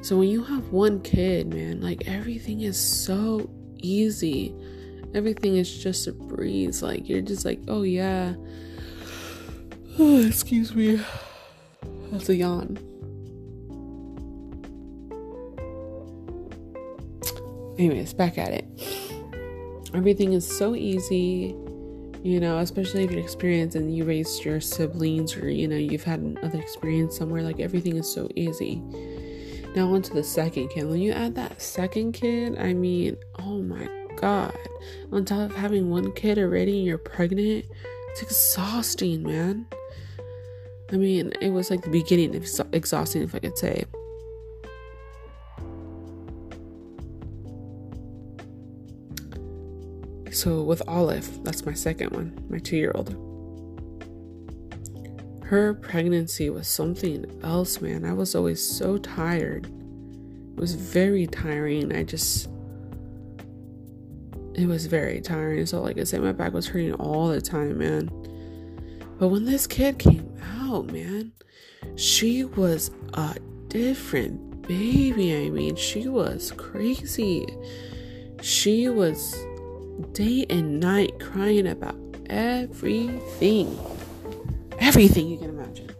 So 0.00 0.16
when 0.16 0.28
you 0.28 0.42
have 0.44 0.72
one 0.72 1.00
kid, 1.02 1.52
man, 1.52 1.82
like 1.82 2.08
everything 2.08 2.62
is 2.62 2.78
so 2.78 3.50
easy. 3.76 4.54
Everything 5.14 5.56
is 5.56 5.82
just 5.82 6.06
a 6.06 6.12
breeze. 6.12 6.82
Like 6.82 7.06
you're 7.06 7.20
just 7.20 7.44
like, 7.44 7.60
oh 7.68 7.82
yeah. 7.82 8.34
Oh, 9.98 10.18
excuse 10.26 10.74
me. 10.74 10.98
That's 12.10 12.30
a 12.30 12.36
yawn. 12.36 12.78
Anyways, 17.78 18.12
back 18.14 18.38
at 18.38 18.50
it. 18.52 18.64
Everything 19.94 20.32
is 20.32 20.46
so 20.46 20.74
easy, 20.74 21.54
you 22.22 22.40
know, 22.40 22.58
especially 22.58 23.04
if 23.04 23.10
you're 23.10 23.22
experienced 23.22 23.76
and 23.76 23.96
you 23.96 24.04
raised 24.04 24.44
your 24.44 24.60
siblings 24.60 25.36
or, 25.36 25.48
you 25.48 25.68
know, 25.68 25.76
you've 25.76 26.04
had 26.04 26.20
another 26.20 26.60
experience 26.60 27.16
somewhere, 27.16 27.42
like 27.42 27.60
everything 27.60 27.96
is 27.96 28.12
so 28.12 28.28
easy. 28.34 28.82
Now, 29.76 29.92
on 29.92 30.02
to 30.02 30.14
the 30.14 30.22
second 30.22 30.68
kid. 30.68 30.86
When 30.86 31.00
you 31.00 31.12
add 31.12 31.34
that 31.34 31.60
second 31.60 32.12
kid, 32.12 32.56
I 32.58 32.74
mean, 32.74 33.16
oh 33.40 33.60
my 33.60 33.88
god. 34.16 34.56
On 35.12 35.24
top 35.24 35.50
of 35.50 35.56
having 35.56 35.90
one 35.90 36.12
kid 36.12 36.38
already 36.38 36.78
and 36.78 36.86
you're 36.86 36.98
pregnant, 36.98 37.66
it's 38.10 38.22
exhausting, 38.22 39.24
man. 39.24 39.66
I 40.92 40.96
mean, 40.96 41.32
it 41.40 41.50
was 41.50 41.70
like 41.70 41.82
the 41.82 41.90
beginning 41.90 42.36
of 42.36 42.46
exhausting, 42.72 43.22
if 43.22 43.34
I 43.34 43.40
could 43.40 43.58
say. 43.58 43.84
So 50.44 50.62
with 50.62 50.82
Olive, 50.86 51.42
that's 51.42 51.64
my 51.64 51.72
second 51.72 52.10
one, 52.10 52.38
my 52.50 52.58
two 52.58 52.76
year 52.76 52.92
old. 52.94 53.16
Her 55.42 55.72
pregnancy 55.72 56.50
was 56.50 56.68
something 56.68 57.24
else, 57.42 57.80
man. 57.80 58.04
I 58.04 58.12
was 58.12 58.34
always 58.34 58.62
so 58.62 58.98
tired. 58.98 59.64
It 59.64 60.60
was 60.60 60.74
very 60.74 61.26
tiring. 61.26 61.96
I 61.96 62.02
just 62.02 62.50
it 64.54 64.66
was 64.66 64.84
very 64.84 65.22
tiring. 65.22 65.64
So 65.64 65.80
like 65.80 65.96
I 65.96 66.04
said, 66.04 66.20
my 66.20 66.32
back 66.32 66.52
was 66.52 66.68
hurting 66.68 66.92
all 66.92 67.28
the 67.28 67.40
time, 67.40 67.78
man. 67.78 68.08
But 69.18 69.28
when 69.28 69.46
this 69.46 69.66
kid 69.66 69.98
came 69.98 70.30
out, 70.60 70.92
man, 70.92 71.32
she 71.96 72.44
was 72.44 72.90
a 73.14 73.34
different 73.68 74.68
baby. 74.68 75.46
I 75.46 75.48
mean, 75.48 75.74
she 75.76 76.06
was 76.06 76.52
crazy. 76.52 77.46
She 78.42 78.90
was 78.90 79.34
day 80.12 80.46
and 80.50 80.80
night 80.80 81.18
crying 81.20 81.66
about 81.66 81.96
everything. 82.28 83.78
Everything 84.78 85.28
you 85.28 85.38
can 85.38 85.50
imagine. 85.50 85.90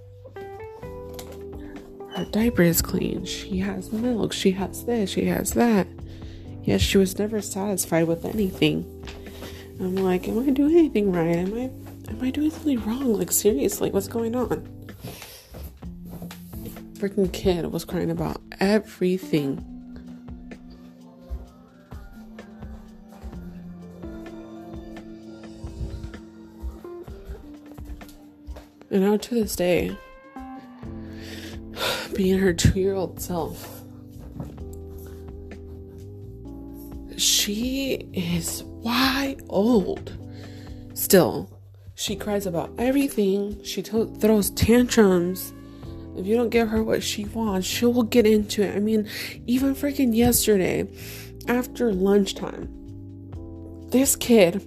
Her 2.16 2.24
diaper 2.26 2.62
is 2.62 2.80
clean. 2.80 3.24
She 3.24 3.58
has 3.58 3.92
milk. 3.92 4.32
She 4.32 4.52
has 4.52 4.84
this. 4.84 5.10
She 5.10 5.26
has 5.26 5.52
that. 5.54 5.86
Yet 6.62 6.80
she 6.80 6.98
was 6.98 7.18
never 7.18 7.40
satisfied 7.40 8.06
with 8.06 8.24
anything. 8.24 8.84
I'm 9.80 9.96
like, 9.96 10.28
am 10.28 10.38
I 10.38 10.50
doing 10.50 10.76
anything 10.76 11.12
right? 11.12 11.36
Am 11.36 11.54
I 11.54 11.70
am 12.10 12.18
I 12.22 12.30
doing 12.30 12.50
something 12.50 12.80
wrong? 12.84 13.18
Like 13.18 13.32
seriously, 13.32 13.90
what's 13.90 14.08
going 14.08 14.36
on? 14.36 14.68
Freaking 16.94 17.32
kid 17.32 17.66
was 17.72 17.84
crying 17.84 18.10
about 18.10 18.40
everything. 18.60 19.73
And 28.94 29.02
now 29.02 29.16
to 29.16 29.34
this 29.34 29.56
day, 29.56 29.96
being 32.14 32.38
her 32.38 32.52
two 32.52 32.78
year 32.78 32.94
old 32.94 33.20
self, 33.20 33.82
she 37.16 38.08
is 38.12 38.62
why 38.62 39.36
old 39.48 40.16
still 40.94 41.50
she 41.96 42.14
cries 42.14 42.46
about 42.46 42.70
everything. 42.78 43.64
She 43.64 43.82
to- 43.82 44.14
throws 44.20 44.50
tantrums. 44.50 45.52
If 46.16 46.24
you 46.24 46.36
don't 46.36 46.50
give 46.50 46.68
her 46.68 46.84
what 46.84 47.02
she 47.02 47.24
wants 47.24 47.66
she 47.66 47.86
will 47.86 48.04
get 48.04 48.26
into 48.26 48.62
it. 48.62 48.76
I 48.76 48.78
mean 48.78 49.08
even 49.48 49.74
freaking 49.74 50.14
yesterday 50.14 50.88
after 51.48 51.92
lunchtime 51.92 52.68
this 53.90 54.14
kid 54.14 54.64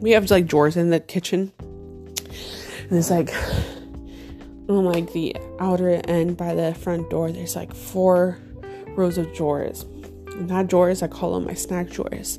we 0.00 0.10
have 0.10 0.28
like 0.32 0.48
drawers 0.48 0.76
in 0.76 0.90
the 0.90 0.98
kitchen 0.98 1.52
and 2.88 2.98
it's 2.98 3.10
like 3.10 3.32
on 4.68 4.84
like 4.84 5.12
the 5.12 5.36
outer 5.60 5.90
end 6.08 6.36
by 6.36 6.54
the 6.54 6.74
front 6.74 7.08
door 7.10 7.30
there's 7.30 7.56
like 7.56 7.74
four 7.74 8.38
rows 8.96 9.18
of 9.18 9.32
drawers 9.34 9.84
not 10.40 10.66
drawers, 10.66 11.02
I 11.02 11.08
call 11.08 11.34
them 11.34 11.46
my 11.46 11.54
snack 11.54 11.88
drawers. 11.88 12.38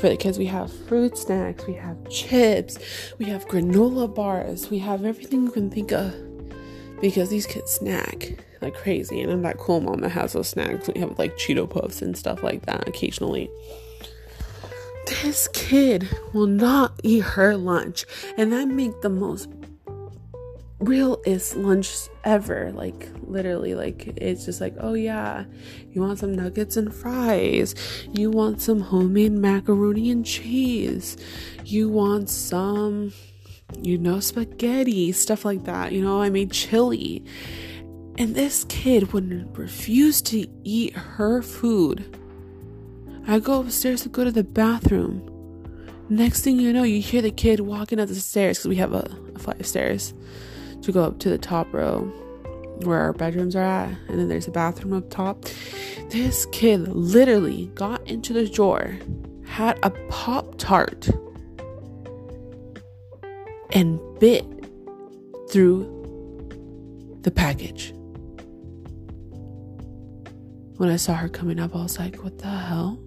For 0.00 0.08
the 0.08 0.16
kids, 0.16 0.38
we 0.38 0.46
have 0.46 0.72
fruit 0.88 1.16
snacks, 1.16 1.66
we 1.66 1.74
have 1.74 1.96
chips, 2.10 2.78
we 3.18 3.26
have 3.26 3.46
granola 3.46 4.12
bars, 4.12 4.68
we 4.70 4.78
have 4.80 5.04
everything 5.04 5.44
you 5.44 5.52
can 5.52 5.70
think 5.70 5.92
of 5.92 6.12
because 7.00 7.30
these 7.30 7.46
kids 7.46 7.70
snack 7.70 8.36
like 8.60 8.74
crazy. 8.74 9.20
And 9.20 9.30
I'm 9.30 9.42
that 9.42 9.58
cool 9.58 9.80
mom 9.80 10.00
that 10.00 10.10
has 10.10 10.32
those 10.32 10.48
snacks. 10.48 10.88
We 10.92 11.00
have 11.00 11.18
like 11.18 11.36
Cheeto 11.36 11.68
Puffs 11.68 12.02
and 12.02 12.16
stuff 12.16 12.42
like 12.42 12.66
that 12.66 12.88
occasionally. 12.88 13.50
This 15.22 15.48
kid 15.52 16.08
will 16.32 16.48
not 16.48 16.98
eat 17.04 17.22
her 17.22 17.56
lunch, 17.56 18.06
and 18.36 18.52
I 18.54 18.64
make 18.64 19.02
the 19.02 19.08
most 19.08 19.48
realest 20.78 21.56
lunch 21.56 22.08
ever. 22.24 22.72
Like 22.72 23.08
literally, 23.22 23.74
like 23.74 24.06
it's 24.16 24.44
just 24.44 24.60
like, 24.60 24.74
oh 24.78 24.94
yeah, 24.94 25.44
you 25.90 26.00
want 26.00 26.18
some 26.18 26.34
nuggets 26.34 26.76
and 26.76 26.94
fries, 26.94 27.74
you 28.12 28.30
want 28.30 28.60
some 28.60 28.80
homemade 28.80 29.32
macaroni 29.32 30.10
and 30.10 30.24
cheese, 30.24 31.16
you 31.64 31.88
want 31.88 32.28
some, 32.28 33.12
you 33.80 33.98
know, 33.98 34.20
spaghetti, 34.20 35.12
stuff 35.12 35.44
like 35.44 35.64
that. 35.64 35.92
You 35.92 36.02
know, 36.02 36.20
I 36.20 36.30
made 36.30 36.52
chili. 36.52 37.24
And 38.18 38.34
this 38.34 38.64
kid 38.64 39.12
would 39.12 39.58
refuse 39.58 40.22
to 40.22 40.46
eat 40.64 40.94
her 40.94 41.42
food. 41.42 42.18
I 43.28 43.40
go 43.40 43.60
upstairs 43.60 44.02
to 44.02 44.08
go 44.08 44.24
to 44.24 44.30
the 44.30 44.44
bathroom. 44.44 45.32
Next 46.08 46.42
thing 46.42 46.58
you 46.58 46.72
know, 46.72 46.84
you 46.84 47.02
hear 47.02 47.20
the 47.20 47.32
kid 47.32 47.60
walking 47.60 47.98
up 47.98 48.08
the 48.08 48.14
stairs 48.14 48.58
because 48.58 48.68
we 48.68 48.76
have 48.76 48.94
a, 48.94 49.10
a 49.34 49.38
flight 49.38 49.60
of 49.60 49.66
stairs 49.66 50.14
to 50.82 50.92
go 50.92 51.04
up 51.04 51.18
to 51.20 51.28
the 51.28 51.38
top 51.38 51.72
row 51.72 52.00
where 52.82 53.00
our 53.00 53.12
bedrooms 53.12 53.56
are 53.56 53.62
at, 53.62 53.88
and 54.08 54.18
then 54.18 54.28
there's 54.28 54.46
a 54.46 54.50
bathroom 54.50 54.92
up 54.92 55.08
top. 55.10 55.44
This 56.10 56.46
kid 56.52 56.88
literally 56.88 57.70
got 57.74 58.06
into 58.06 58.32
the 58.32 58.48
drawer, 58.48 58.98
had 59.44 59.78
a 59.82 59.90
Pop 60.08 60.58
Tart, 60.58 61.08
and 63.70 63.98
bit 64.20 64.44
through 65.50 65.92
the 67.22 67.30
package. 67.30 67.92
When 70.76 70.90
I 70.90 70.96
saw 70.96 71.14
her 71.14 71.28
coming 71.28 71.58
up, 71.58 71.74
I 71.74 71.82
was 71.82 71.98
like, 71.98 72.16
what 72.16 72.38
the 72.38 72.48
hell? 72.48 72.98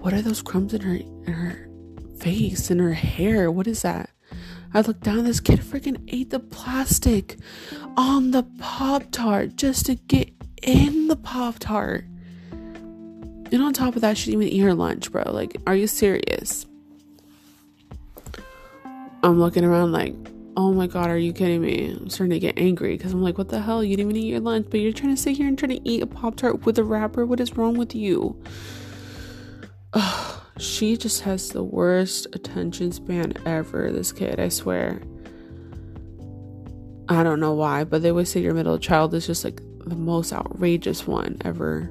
What 0.00 0.14
are 0.14 0.22
those 0.22 0.40
crumbs 0.40 0.72
in 0.72 0.80
her 0.82 0.94
in 0.94 1.32
her 1.32 1.68
face 2.20 2.70
and 2.70 2.80
her 2.80 2.92
hair? 2.92 3.50
What 3.50 3.66
is 3.66 3.82
that? 3.82 4.07
I 4.74 4.82
looked 4.82 5.02
down, 5.02 5.24
this 5.24 5.40
kid 5.40 5.60
freaking 5.60 6.02
ate 6.08 6.30
the 6.30 6.40
plastic 6.40 7.38
on 7.96 8.32
the 8.32 8.42
Pop 8.58 9.04
Tart 9.10 9.56
just 9.56 9.86
to 9.86 9.94
get 9.94 10.30
in 10.62 11.08
the 11.08 11.16
Pop 11.16 11.58
Tart. 11.58 12.04
And 12.50 13.62
on 13.62 13.72
top 13.72 13.96
of 13.96 14.02
that, 14.02 14.18
she 14.18 14.30
didn't 14.30 14.42
even 14.42 14.54
eat 14.54 14.60
her 14.60 14.74
lunch, 14.74 15.10
bro. 15.10 15.22
Like, 15.32 15.56
are 15.66 15.74
you 15.74 15.86
serious? 15.86 16.66
I'm 19.22 19.40
looking 19.40 19.64
around 19.64 19.92
like, 19.92 20.14
oh 20.54 20.72
my 20.72 20.86
god, 20.86 21.08
are 21.08 21.18
you 21.18 21.32
kidding 21.32 21.62
me? 21.62 21.92
I'm 21.92 22.10
starting 22.10 22.32
to 22.32 22.38
get 22.38 22.58
angry 22.58 22.96
because 22.96 23.12
I'm 23.12 23.22
like, 23.22 23.38
what 23.38 23.48
the 23.48 23.60
hell? 23.60 23.82
You 23.82 23.96
didn't 23.96 24.10
even 24.10 24.22
eat 24.22 24.28
your 24.28 24.40
lunch, 24.40 24.66
but 24.70 24.80
you're 24.80 24.92
trying 24.92 25.14
to 25.14 25.20
sit 25.20 25.38
here 25.38 25.48
and 25.48 25.58
try 25.58 25.68
to 25.68 25.88
eat 25.88 26.02
a 26.02 26.06
Pop 26.06 26.36
Tart 26.36 26.66
with 26.66 26.78
a 26.78 26.84
wrapper? 26.84 27.24
What 27.24 27.40
is 27.40 27.56
wrong 27.56 27.78
with 27.78 27.94
you? 27.94 28.40
Ugh 29.94 30.27
she 30.58 30.96
just 30.96 31.22
has 31.22 31.50
the 31.50 31.62
worst 31.62 32.26
attention 32.32 32.92
span 32.92 33.32
ever, 33.46 33.90
this 33.92 34.12
kid, 34.12 34.40
I 34.40 34.48
swear. 34.48 35.00
I 37.08 37.22
don't 37.22 37.40
know 37.40 37.54
why, 37.54 37.84
but 37.84 38.02
they 38.02 38.10
always 38.10 38.30
say 38.30 38.40
your 38.40 38.54
middle 38.54 38.78
child 38.78 39.14
is 39.14 39.26
just 39.26 39.44
like 39.44 39.60
the 39.86 39.96
most 39.96 40.32
outrageous 40.32 41.06
one 41.06 41.38
ever. 41.44 41.90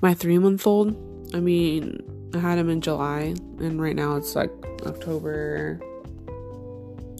My 0.00 0.14
three 0.14 0.38
month 0.38 0.66
old, 0.66 0.96
I 1.34 1.40
mean, 1.40 2.02
I 2.34 2.38
had 2.38 2.58
him 2.58 2.70
in 2.70 2.80
July, 2.80 3.34
and 3.58 3.82
right 3.82 3.94
now 3.94 4.16
it's 4.16 4.34
like 4.34 4.50
October 4.86 5.80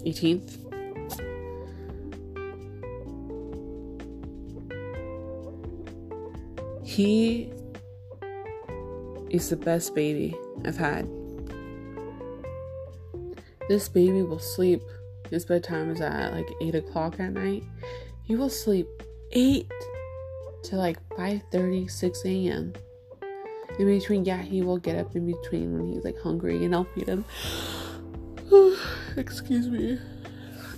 18th. 0.06 0.56
He 6.86 7.52
is 9.30 9.48
the 9.48 9.56
best 9.56 9.94
baby 9.94 10.36
I've 10.64 10.76
had. 10.76 11.08
This 13.68 13.88
baby 13.88 14.22
will 14.22 14.40
sleep. 14.40 14.82
His 15.30 15.44
bedtime 15.44 15.90
is 15.90 16.00
at 16.00 16.32
like 16.32 16.48
8 16.60 16.74
o'clock 16.74 17.20
at 17.20 17.32
night. 17.32 17.62
He 18.24 18.34
will 18.34 18.50
sleep 18.50 18.88
8 19.32 19.70
to 20.64 20.76
like 20.76 20.98
5 21.16 21.42
30, 21.52 21.86
6 21.86 22.22
a.m. 22.24 22.72
In 23.78 23.86
between, 23.86 24.24
yeah, 24.24 24.42
he 24.42 24.62
will 24.62 24.78
get 24.78 24.96
up 24.96 25.14
in 25.14 25.26
between 25.26 25.72
when 25.72 25.92
he's 25.92 26.04
like 26.04 26.20
hungry 26.20 26.64
and 26.64 26.74
I'll 26.74 26.84
feed 26.84 27.08
him. 27.08 27.24
Excuse 29.16 29.68
me. 29.68 29.98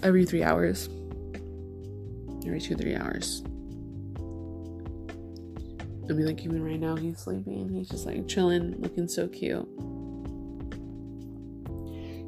Every 0.03 0.27
three 0.27 0.45
hours. 0.45 0.89
Every 2.45 2.61
two, 2.61 2.77
three 2.77 2.95
hours. 2.95 3.43
I 6.09 6.13
mean, 6.13 6.27
like 6.27 6.45
even 6.45 6.65
right 6.65 6.81
now, 6.81 6.97
he's 6.97 7.19
sleeping. 7.19 7.69
He's 7.73 7.89
just 7.89 8.07
like 8.07 8.27
chilling, 8.27 8.81
looking 8.81 9.09
so 9.09 9.29
cute. 9.29 9.69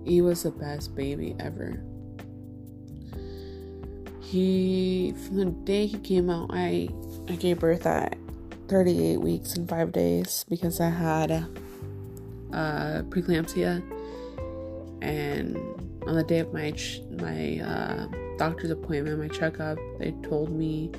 He 0.04 0.20
was 0.20 0.42
the 0.42 0.50
best 0.50 0.94
baby 0.94 1.34
ever. 1.40 1.82
He, 4.20 5.14
from 5.26 5.36
the 5.36 5.46
day 5.46 5.86
he 5.86 5.98
came 5.98 6.30
out, 6.30 6.50
I 6.52 6.88
I 7.28 7.36
gave 7.36 7.60
birth 7.60 7.86
at 7.86 8.16
38 8.68 9.18
weeks 9.18 9.54
and 9.54 9.68
five 9.68 9.92
days 9.92 10.44
because 10.48 10.80
I 10.80 10.90
had 10.90 11.30
uh, 11.30 13.02
preeclampsia, 13.08 13.82
and 15.02 15.56
on 16.06 16.14
the 16.14 16.24
day 16.24 16.40
of 16.40 16.52
my 16.52 16.74
my 17.10 17.60
uh, 17.60 18.06
doctor's 18.36 18.70
appointment, 18.70 19.18
my 19.18 19.28
checkup, 19.28 19.78
they 19.98 20.12
told 20.22 20.50
me 20.50 20.90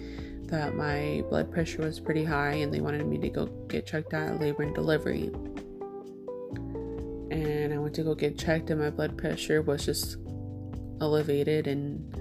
that 0.48 0.76
my 0.76 1.24
blood 1.30 1.52
pressure 1.52 1.82
was 1.82 2.00
pretty 2.00 2.24
high 2.24 2.54
and 2.54 2.74
they 2.74 2.82
wanted 2.82 3.06
me 3.08 3.18
to 3.18 3.30
go 3.30 3.46
get 3.68 3.86
checked 3.86 4.14
out 4.14 4.30
at 4.30 4.40
labor 4.40 4.64
and 4.64 4.76
delivery. 4.76 5.32
And 7.32 7.74
I 7.74 7.78
went 7.78 7.96
to 7.96 8.04
go 8.04 8.16
get 8.16 8.38
checked 8.38 8.70
and 8.70 8.80
my 8.80 8.90
blood 8.90 9.18
pressure 9.18 9.62
was 9.62 9.86
just 9.86 10.18
elevated 11.02 11.68
and 11.68 12.14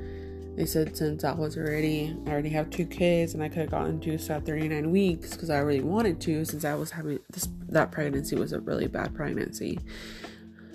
they 0.57 0.67
said 0.67 0.97
since 0.97 1.25
I 1.25 1.33
was 1.33 1.57
already 1.57 2.17
I 2.27 2.31
already 2.31 2.49
have 2.51 2.71
two 2.71 2.87
kids 2.87 3.35
and 3.35 3.43
I 3.43 3.49
could 3.49 3.59
have 3.59 3.71
gotten 3.71 3.95
induced 3.95 4.31
at 4.31 4.47
39 4.47 4.91
weeks 4.91 5.33
because 5.33 5.51
I 5.51 5.59
really 5.59 5.81
wanted 5.81 6.21
to 6.23 6.45
since 6.45 6.65
I 6.65 6.75
was 6.75 6.93
having 6.93 7.19
this 7.31 7.49
that 7.69 7.91
pregnancy 7.91 8.37
was 8.37 8.53
a 8.53 8.61
really 8.61 8.87
bad 8.87 9.15
pregnancy. 9.15 9.81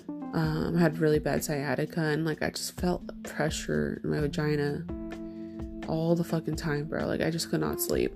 Um, 0.08 0.74
I 0.76 0.80
had 0.80 0.98
really 0.98 1.18
bad 1.18 1.42
sciatica 1.42 2.00
and 2.00 2.24
like 2.24 2.42
I 2.42 2.50
just 2.50 2.78
felt 2.80 3.02
pressure 3.24 4.00
in 4.04 4.10
my 4.10 4.20
vagina 4.20 4.84
all 5.90 6.14
the 6.14 6.24
fucking 6.24 6.56
time, 6.56 6.84
bro. 6.84 7.06
Like, 7.06 7.20
I 7.20 7.30
just 7.30 7.50
could 7.50 7.60
not 7.60 7.80
sleep. 7.80 8.14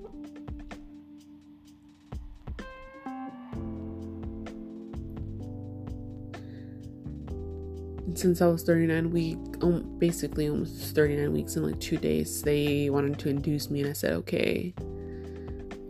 And 8.07 8.19
since 8.19 8.41
I 8.41 8.47
was 8.47 8.63
39 8.63 9.11
week, 9.11 9.39
um, 9.63 9.99
basically 9.99 10.49
almost 10.49 10.95
39 10.95 11.33
weeks 11.33 11.57
in 11.57 11.65
like 11.65 11.81
two 11.81 11.97
days, 11.97 12.43
they 12.43 12.89
wanted 12.91 13.19
to 13.19 13.29
induce 13.29 13.71
me, 13.71 13.81
and 13.81 13.91
I 13.91 13.93
said 13.93 14.13
okay. 14.13 14.73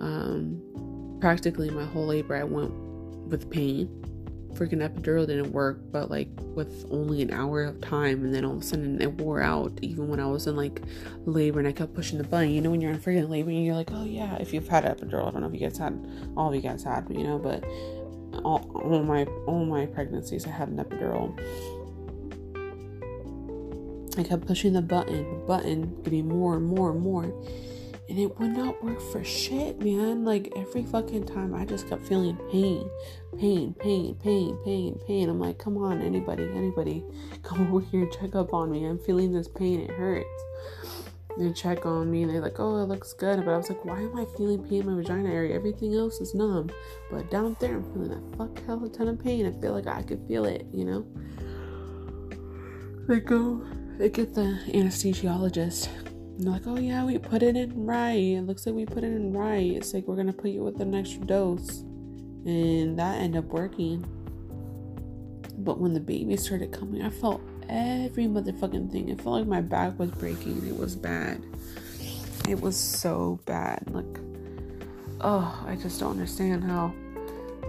Um, 0.01 1.19
practically 1.21 1.71
my 1.71 1.85
whole 1.85 2.07
labor, 2.07 2.37
I 2.37 2.45
went 2.45 2.73
with 3.29 3.51
pain 3.51 4.04
freaking 4.55 4.87
epidural 4.87 5.27
didn't 5.27 5.53
work, 5.53 5.81
but 5.91 6.11
like 6.11 6.29
with 6.55 6.87
only 6.91 7.23
an 7.23 7.33
hour 7.33 7.65
of 7.65 7.81
time, 7.81 8.25
and 8.25 8.35
then 8.35 8.45
all 8.45 8.57
of 8.57 8.63
a 8.63 8.65
sudden 8.65 9.01
it 9.01 9.13
wore 9.15 9.41
out. 9.41 9.73
Even 9.83 10.09
when 10.09 10.21
I 10.21 10.27
was 10.27 10.47
in 10.47 10.57
like 10.57 10.83
labor 11.25 11.59
and 11.59 11.69
I 11.69 11.73
kept 11.73 11.95
pushing 11.95 12.19
the 12.19 12.25
button, 12.25 12.51
you 12.51 12.61
know, 12.61 12.71
when 12.71 12.81
you're 12.81 12.93
in 12.93 12.99
freaking 12.99 13.29
labor 13.29 13.51
and 13.51 13.65
you're 13.65 13.75
like, 13.75 13.91
oh 13.93 14.05
yeah, 14.05 14.37
if 14.37 14.53
you've 14.53 14.69
had 14.69 14.85
epidural, 14.85 15.29
I 15.29 15.31
don't 15.33 15.43
know 15.43 15.49
if 15.49 15.55
you 15.55 15.61
guys 15.61 15.79
had, 15.79 15.99
all 16.37 16.49
of 16.49 16.55
you 16.55 16.61
guys 16.61 16.85
had, 16.85 17.07
you 17.11 17.25
know, 17.25 17.39
but 17.39 17.65
all, 18.45 18.71
all 18.75 19.03
my 19.03 19.25
all 19.47 19.65
my 19.65 19.87
pregnancies 19.87 20.47
I 20.47 20.51
had 20.51 20.69
an 20.69 20.77
epidural. 20.77 21.39
I 24.17 24.23
kept 24.23 24.47
pushing 24.47 24.73
the 24.73 24.83
button, 24.83 25.29
the 25.29 25.47
button, 25.47 26.03
getting 26.03 26.29
more 26.29 26.57
and 26.57 26.65
more 26.65 26.91
and 26.91 27.01
more. 27.01 27.33
And 28.09 28.19
it 28.19 28.39
would 28.39 28.51
not 28.51 28.83
work 28.85 29.01
for 29.01 29.25
shit, 29.25 29.81
man. 29.81 30.25
Like 30.25 30.53
every 30.57 30.85
fucking 30.85 31.27
time, 31.27 31.55
I 31.55 31.65
just 31.65 31.89
kept 31.89 32.07
feeling 32.07 32.37
pain, 32.51 32.89
pain, 33.39 33.75
pain, 33.75 34.15
pain, 34.17 34.59
pain, 34.65 35.01
pain. 35.07 35.29
I'm 35.29 35.41
like, 35.41 35.59
come 35.59 35.79
on, 35.79 36.03
anybody, 36.03 36.45
anybody, 36.55 37.03
come 37.43 37.67
over 37.73 37.85
here 37.87 38.03
and 38.03 38.13
check 38.13 38.35
up 38.35 38.53
on 38.53 38.71
me. 38.71 38.85
I'm 38.85 38.99
feeling 38.99 39.33
this 39.33 39.49
pain. 39.49 39.81
It 39.81 39.91
hurts. 39.91 40.29
They 41.39 41.53
check 41.53 41.85
on 41.85 42.13
me 42.13 42.23
and 42.23 42.31
they're 42.31 42.41
like, 42.41 42.61
oh, 42.61 42.83
it 42.83 42.87
looks 42.87 43.13
good. 43.13 43.45
But 43.45 43.55
I 43.55 43.57
was 43.57 43.69
like, 43.69 43.85
why 43.85 43.99
am 43.99 44.17
I 44.17 44.25
feeling 44.37 44.63
pain 44.63 44.83
in 44.83 44.87
my 44.87 44.95
vagina 44.95 45.31
area? 45.31 45.55
Everything 45.55 45.95
else 45.95 46.21
is 46.21 46.35
numb. 46.35 46.71
But 47.11 47.31
down 47.31 47.57
there, 47.59 47.77
I'm 47.77 47.93
feeling 47.93 48.13
a 48.13 48.37
fuck 48.37 48.65
hell 48.67 48.77
of 48.77 48.85
a 48.85 48.89
ton 48.89 49.09
of 49.09 49.19
pain. 49.19 49.47
I 49.47 49.61
feel 49.61 49.73
like 49.73 49.89
I 49.89 50.03
could 50.03 50.25
feel 50.29 50.45
it, 50.45 50.67
you 50.73 50.85
know? 50.85 51.07
They 53.09 53.21
go, 53.21 53.67
they 53.99 54.11
get 54.11 54.35
the 54.35 54.61
anesthesiologist 54.69 55.89
and 56.39 56.45
like, 56.47 56.67
oh 56.67 56.79
yeah, 56.79 57.05
we 57.05 57.19
put 57.19 57.43
it 57.43 57.57
in 57.57 57.87
right. 57.87 58.15
It 58.15 58.43
looks 58.43 58.67
like 58.67 58.75
we 58.75 58.87
put 58.87 59.05
it 59.05 59.13
in 59.13 59.33
right. 59.33 59.73
It's 59.73 59.95
like 59.95 60.07
we're 60.07 60.17
gonna 60.17 60.33
put 60.33 60.51
you 60.51 60.65
with 60.65 60.81
an 60.81 60.95
extra 60.95 61.25
dose. 61.25 61.81
And 62.45 62.99
that 62.99 63.21
ended 63.21 63.45
up 63.45 63.51
working. 63.51 64.05
But 65.59 65.79
when 65.79 65.95
the 65.95 66.01
baby 66.01 66.37
started 66.37 66.73
coming, 66.73 67.03
I 67.03 67.11
felt 67.11 67.41
every 67.69 68.25
motherfucking 68.25 68.91
thing. 68.91 69.09
It 69.09 69.21
felt 69.21 69.37
like 69.37 69.47
my 69.47 69.61
back 69.61 69.99
was 69.99 70.11
breaking. 70.11 70.67
It 70.67 70.77
was 70.77 70.97
bad. 70.97 71.43
It 72.49 72.61
was 72.61 72.77
so 72.77 73.41
bad. 73.47 73.85
Like, 73.91 74.19
oh, 75.21 75.65
I 75.67 75.77
just 75.77 76.01
don't 76.01 76.11
understand 76.11 76.65
how 76.65 76.93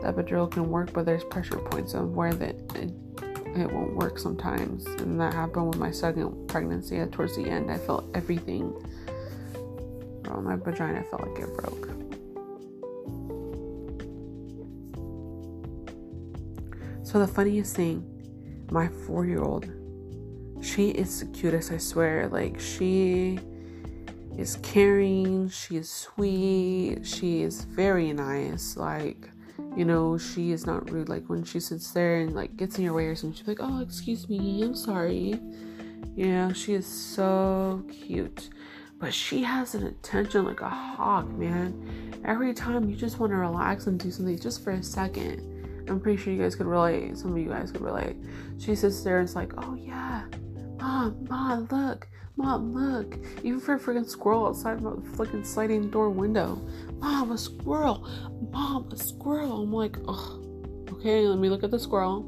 the 0.02 0.12
epidural 0.12 0.52
can 0.52 0.70
work, 0.70 0.92
but 0.92 1.06
there's 1.06 1.24
pressure 1.26 1.60
points 1.60 1.94
of 1.94 2.16
where 2.16 2.34
that 2.34 2.56
it 2.76 2.92
it 3.62 3.72
won't 3.72 3.96
work 3.96 4.18
sometimes. 4.20 4.86
And 4.86 5.20
that 5.20 5.34
happened 5.34 5.68
with 5.68 5.78
my 5.78 5.92
second 5.92 6.48
pregnancy. 6.48 7.04
Towards 7.12 7.36
the 7.36 7.50
end, 7.50 7.72
I 7.72 7.78
felt 7.78 8.06
everything. 8.14 8.74
Bro, 10.24 10.42
my 10.42 10.56
vagina 10.56 11.04
felt 11.04 11.28
like 11.28 11.40
it 11.40 11.56
broke. 11.58 11.90
So 17.04 17.20
the 17.20 17.28
funniest 17.28 17.76
thing, 17.76 18.04
my 18.72 18.88
four-year-old, 18.88 19.70
she 20.62 20.90
is 20.90 21.20
the 21.20 21.28
cutest. 21.28 21.72
I 21.72 21.78
swear. 21.78 22.28
Like 22.28 22.60
she 22.60 23.40
is 24.38 24.58
caring. 24.64 25.48
She 25.50 25.78
is 25.78 25.90
sweet. 25.90 27.06
She 27.06 27.44
is 27.44 27.64
very 27.64 28.12
nice. 28.12 28.76
Like 28.76 29.30
you 29.76 29.86
know, 29.86 30.18
she 30.18 30.52
is 30.52 30.66
not 30.66 30.90
rude. 30.90 31.10
Like 31.10 31.28
when 31.28 31.44
she 31.44 31.60
sits 31.60 31.92
there 31.92 32.22
and 32.22 32.34
like 32.34 32.56
gets 32.56 32.78
in 32.78 32.84
your 32.84 32.94
way 32.94 33.06
or 33.06 33.16
something, 33.16 33.38
she's 33.38 33.48
like, 33.48 33.60
"Oh, 33.60 33.82
excuse 33.82 34.30
me, 34.30 34.64
I'm 34.64 34.76
sorry." 34.76 35.40
Yeah, 36.16 36.54
she 36.54 36.74
is 36.74 36.86
so 36.86 37.84
cute, 37.92 38.50
but 39.00 39.14
she 39.14 39.44
has 39.44 39.76
an 39.76 39.86
attention 39.88 40.46
like 40.46 40.62
a 40.62 40.70
hawk, 40.70 41.28
man. 41.30 42.22
Every 42.24 42.54
time 42.54 42.90
you 42.90 42.96
just 42.96 43.20
want 43.20 43.32
to 43.32 43.38
relax 43.38 43.88
and 43.88 44.00
do 44.00 44.12
something 44.12 44.40
just 44.40 44.64
for 44.64 44.72
a 44.72 44.84
second. 44.84 45.52
I'm 45.88 46.00
pretty 46.00 46.18
sure 46.18 46.34
you 46.34 46.42
guys 46.42 46.56
could 46.56 46.66
relate. 46.66 47.16
Some 47.18 47.34
of 47.34 47.38
you 47.38 47.50
guys 47.50 47.72
could 47.72 47.82
relate. 47.82 48.16
She 48.58 48.74
sits 48.76 49.04
there 49.04 49.20
and 49.20 49.28
it's 49.28 49.36
like, 49.36 49.54
"Oh 49.58 49.76
yeah, 49.76 50.24
mom, 50.80 51.28
mom, 51.30 51.68
look." 51.70 52.08
Mom, 52.38 52.74
look, 52.74 53.18
even 53.44 53.62
for 53.62 53.76
a 53.76 53.80
freaking 53.80 54.08
squirrel 54.08 54.48
outside 54.48 54.82
my 54.82 54.92
freaking 54.92 55.46
sliding 55.46 55.90
door 55.90 56.10
window. 56.10 56.62
Mom, 57.00 57.32
a 57.32 57.38
squirrel. 57.38 58.08
Mom, 58.52 58.90
a 58.92 58.98
squirrel. 58.98 59.64
I'm 59.64 59.72
like, 59.72 59.98
oh, 60.06 60.42
okay, 60.92 61.28
let 61.28 61.40
me 61.40 61.50
look 61.50 61.64
at 61.64 61.72
the 61.72 61.80
squirrel. 61.80 62.26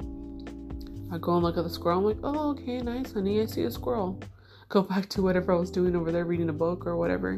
I 1.12 1.18
go 1.18 1.34
and 1.34 1.44
look 1.44 1.58
at 1.58 1.64
the 1.64 1.70
squirrel. 1.70 2.00
I'm 2.00 2.06
like, 2.06 2.20
oh, 2.24 2.52
okay, 2.52 2.80
nice, 2.80 3.12
honey. 3.12 3.42
I 3.42 3.46
see 3.46 3.64
a 3.64 3.72
squirrel. 3.72 4.20
Go 4.70 4.82
back 4.82 5.10
to 5.10 5.22
whatever 5.22 5.54
I 5.54 5.58
was 5.58 5.72
doing 5.72 5.96
over 5.96 6.12
there, 6.12 6.26
reading 6.26 6.50
a 6.50 6.54
book 6.54 6.86
or 6.86 6.96
whatever. 6.96 7.38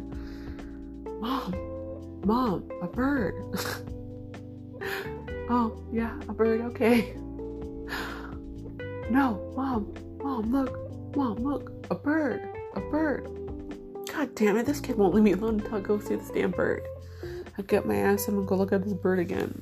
Mom, 1.20 2.22
mom, 2.24 2.70
a 2.82 2.88
bird. 2.88 3.36
oh, 5.50 5.84
yeah, 5.92 6.16
a 6.28 6.34
bird, 6.34 6.62
okay. 6.62 7.14
no, 9.10 9.54
mom, 9.56 9.94
mom, 10.24 10.52
look, 10.52 11.16
mom, 11.16 11.38
look, 11.38 11.72
a 11.92 11.96
bird, 11.96 12.42
a 12.76 12.82
bird. 12.82 13.28
God 14.12 14.34
damn 14.36 14.58
it, 14.58 14.66
this 14.66 14.80
kid 14.80 14.98
won't 14.98 15.14
leave 15.14 15.24
me 15.24 15.34
alone 15.34 15.60
until 15.60 15.76
I 15.76 15.82
go 15.82 16.00
see 16.00 16.16
this 16.16 16.30
damn 16.30 16.52
bird. 16.52 16.82
I 17.58 17.62
get 17.64 17.86
my 17.86 17.96
ass 17.96 18.28
and 18.28 18.48
go 18.48 18.56
look 18.56 18.72
at 18.72 18.84
this 18.84 18.94
bird 18.94 19.20
again. 19.20 19.62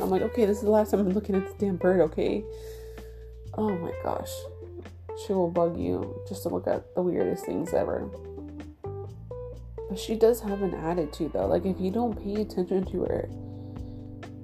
I'm 0.00 0.10
like, 0.10 0.22
okay, 0.22 0.44
this 0.44 0.58
is 0.58 0.64
the 0.64 0.70
last 0.70 0.90
time 0.90 1.00
I'm 1.00 1.10
looking 1.10 1.34
at 1.34 1.44
this 1.44 1.54
damn 1.54 1.76
bird, 1.76 2.00
okay? 2.02 2.44
Oh 3.54 3.70
my 3.70 3.92
gosh. 4.02 4.30
She 5.26 5.32
will 5.32 5.50
bug 5.50 5.78
you 5.78 6.20
just 6.28 6.42
to 6.44 6.48
look 6.48 6.66
at 6.66 6.94
the 6.94 7.02
weirdest 7.02 7.44
things 7.44 7.74
ever. 7.74 8.08
But 9.88 9.98
she 9.98 10.14
does 10.14 10.40
have 10.40 10.62
an 10.62 10.74
attitude 10.74 11.32
though. 11.32 11.46
Like 11.46 11.64
if 11.64 11.80
you 11.80 11.90
don't 11.90 12.22
pay 12.22 12.42
attention 12.42 12.84
to 12.86 13.04
her 13.04 13.28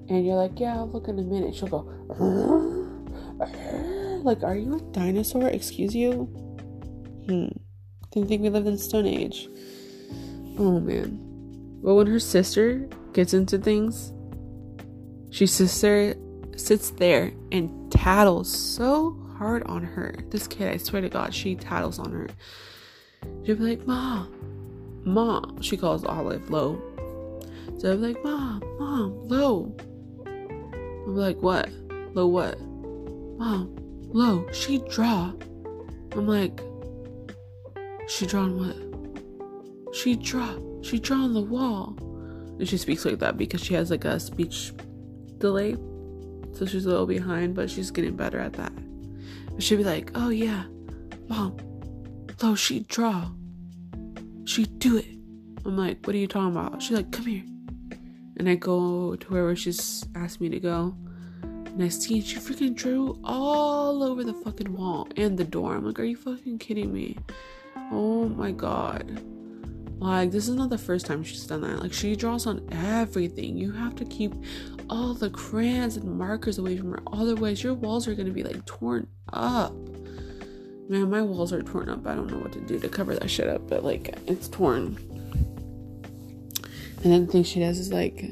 and 0.08 0.26
you're 0.26 0.36
like, 0.36 0.58
yeah, 0.58 0.76
I'll 0.76 0.90
look 0.90 1.08
in 1.08 1.18
a 1.18 1.22
minute, 1.22 1.54
she'll 1.54 1.68
go, 1.68 1.82
like, 4.24 4.42
are 4.42 4.56
you 4.56 4.76
a 4.76 4.80
dinosaur? 4.92 5.48
Excuse 5.48 5.94
you? 5.94 6.24
Hmm. 7.28 7.63
Didn't 8.14 8.28
think 8.28 8.42
we 8.42 8.48
lived 8.48 8.68
in 8.68 8.78
Stone 8.78 9.06
Age. 9.06 9.48
Oh 10.56 10.78
man. 10.78 11.18
But 11.82 11.94
when 11.96 12.06
her 12.06 12.20
sister 12.20 12.88
gets 13.12 13.34
into 13.34 13.58
things, 13.58 14.12
she 15.30 15.48
sister 15.48 16.14
sits 16.56 16.90
there 16.90 17.32
and 17.50 17.90
tattles 17.90 18.48
so 18.48 19.18
hard 19.36 19.64
on 19.64 19.82
her. 19.82 20.14
This 20.30 20.46
kid, 20.46 20.72
I 20.72 20.76
swear 20.76 21.02
to 21.02 21.08
God, 21.08 21.34
she 21.34 21.56
tattles 21.56 21.98
on 21.98 22.12
her. 22.12 22.28
She'll 23.44 23.56
be 23.56 23.64
like, 23.64 23.84
Mom, 23.84 25.02
Mom. 25.04 25.60
She 25.60 25.76
calls 25.76 26.04
Olive 26.04 26.48
low. 26.50 26.80
So 27.78 27.92
I'm 27.92 28.00
like, 28.00 28.22
Mom, 28.22 28.62
Mom, 28.78 29.26
low. 29.26 29.76
I'm 30.24 31.16
like, 31.16 31.38
What? 31.38 31.68
Low 32.14 32.28
what? 32.28 32.60
Mom, 32.60 33.74
low. 34.12 34.46
She 34.52 34.78
draw. 34.88 35.32
I'm 36.12 36.28
like, 36.28 36.60
She 38.08 38.26
drawn 38.26 38.58
what? 38.58 39.94
She 39.94 40.16
draw. 40.16 40.58
She 40.82 40.98
draw 40.98 41.18
on 41.18 41.34
the 41.34 41.40
wall. 41.40 41.96
And 42.58 42.68
she 42.68 42.76
speaks 42.76 43.04
like 43.04 43.18
that 43.18 43.36
because 43.36 43.62
she 43.62 43.74
has 43.74 43.90
like 43.90 44.04
a 44.04 44.20
speech 44.20 44.72
delay. 45.38 45.76
So 46.52 46.66
she's 46.66 46.86
a 46.86 46.88
little 46.88 47.06
behind, 47.06 47.54
but 47.54 47.70
she's 47.70 47.90
getting 47.90 48.16
better 48.16 48.38
at 48.38 48.52
that. 48.54 48.72
But 49.52 49.62
she'd 49.62 49.76
be 49.76 49.84
like, 49.84 50.10
oh 50.14 50.28
yeah, 50.28 50.64
mom, 51.28 51.56
oh, 52.42 52.54
she 52.54 52.80
draw. 52.80 53.30
She 54.44 54.66
do 54.66 54.98
it. 54.98 55.06
I'm 55.64 55.76
like, 55.76 56.06
what 56.06 56.14
are 56.14 56.18
you 56.18 56.26
talking 56.26 56.56
about? 56.56 56.82
She's 56.82 56.96
like, 56.96 57.10
come 57.10 57.26
here. 57.26 57.44
And 58.36 58.48
I 58.48 58.56
go 58.56 59.16
to 59.16 59.26
wherever 59.28 59.56
she's 59.56 60.04
asked 60.14 60.40
me 60.40 60.48
to 60.50 60.60
go. 60.60 60.94
And 61.42 61.82
I 61.82 61.88
see 61.88 62.20
she 62.20 62.36
freaking 62.36 62.74
drew 62.74 63.18
all 63.24 64.02
over 64.02 64.22
the 64.22 64.34
fucking 64.34 64.72
wall 64.76 65.08
and 65.16 65.36
the 65.38 65.44
door. 65.44 65.74
I'm 65.74 65.84
like, 65.86 65.98
are 65.98 66.04
you 66.04 66.16
fucking 66.16 66.58
kidding 66.58 66.92
me? 66.92 67.16
Oh 67.76 68.28
my 68.28 68.52
god. 68.52 69.22
Like, 69.98 70.32
this 70.32 70.48
is 70.48 70.56
not 70.56 70.70
the 70.70 70.78
first 70.78 71.06
time 71.06 71.22
she's 71.22 71.46
done 71.46 71.62
that. 71.62 71.80
Like, 71.80 71.92
she 71.92 72.16
draws 72.16 72.46
on 72.46 72.66
everything. 72.72 73.56
You 73.56 73.72
have 73.72 73.94
to 73.96 74.04
keep 74.04 74.34
all 74.90 75.14
the 75.14 75.30
crayons 75.30 75.96
and 75.96 76.18
markers 76.18 76.58
away 76.58 76.76
from 76.76 76.92
her. 76.92 77.02
Otherwise, 77.12 77.62
your 77.62 77.74
walls 77.74 78.06
are 78.06 78.14
going 78.14 78.26
to 78.26 78.32
be 78.32 78.42
like 78.42 78.64
torn 78.66 79.06
up. 79.32 79.72
Man, 80.88 81.08
my 81.08 81.22
walls 81.22 81.52
are 81.52 81.62
torn 81.62 81.88
up. 81.88 82.06
I 82.06 82.14
don't 82.14 82.30
know 82.30 82.38
what 82.38 82.52
to 82.52 82.60
do 82.60 82.78
to 82.78 82.88
cover 82.88 83.14
that 83.14 83.30
shit 83.30 83.48
up, 83.48 83.66
but 83.68 83.84
like, 83.84 84.14
it's 84.26 84.48
torn. 84.48 84.98
And 87.02 87.12
then 87.12 87.26
the 87.26 87.32
thing 87.32 87.44
she 87.44 87.60
does 87.60 87.78
is 87.78 87.92
like, 87.92 88.24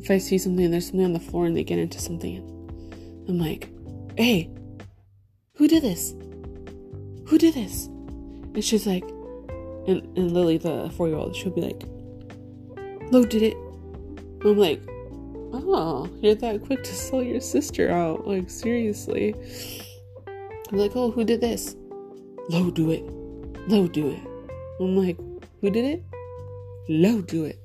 if 0.00 0.10
I 0.10 0.18
see 0.18 0.38
something 0.38 0.64
and 0.64 0.72
there's 0.72 0.86
something 0.86 1.04
on 1.04 1.12
the 1.12 1.20
floor 1.20 1.46
and 1.46 1.56
they 1.56 1.62
get 1.62 1.78
into 1.78 2.00
something, 2.00 2.38
I'm 3.28 3.38
like, 3.38 3.68
hey, 4.16 4.50
who 5.54 5.68
did 5.68 5.82
this? 5.82 6.12
Who 7.26 7.38
did 7.38 7.54
this? 7.54 7.88
And 8.54 8.64
she's 8.64 8.86
like, 8.86 9.04
and, 9.86 10.02
and 10.16 10.32
Lily, 10.32 10.58
the 10.58 10.90
four 10.96 11.08
year 11.08 11.16
old, 11.16 11.36
she'll 11.36 11.52
be 11.52 11.62
like, 11.62 11.82
Lo 13.12 13.24
did 13.24 13.42
it. 13.42 13.56
I'm 14.44 14.56
like, 14.56 14.80
oh, 15.52 16.08
you're 16.20 16.34
that 16.36 16.64
quick 16.64 16.82
to 16.84 16.94
sell 16.94 17.22
your 17.22 17.40
sister 17.40 17.90
out. 17.90 18.26
Like, 18.26 18.48
seriously. 18.48 19.34
I'm 20.70 20.78
like, 20.78 20.92
oh, 20.94 21.10
who 21.10 21.24
did 21.24 21.40
this? 21.40 21.76
Lo 22.48 22.70
do 22.70 22.90
it. 22.90 23.04
Lo 23.68 23.86
do 23.86 24.10
it. 24.10 24.20
I'm 24.80 24.96
like, 24.96 25.18
who 25.60 25.70
did 25.70 25.84
it? 25.84 26.04
Lo 26.88 27.20
do 27.20 27.44
it. 27.44 27.59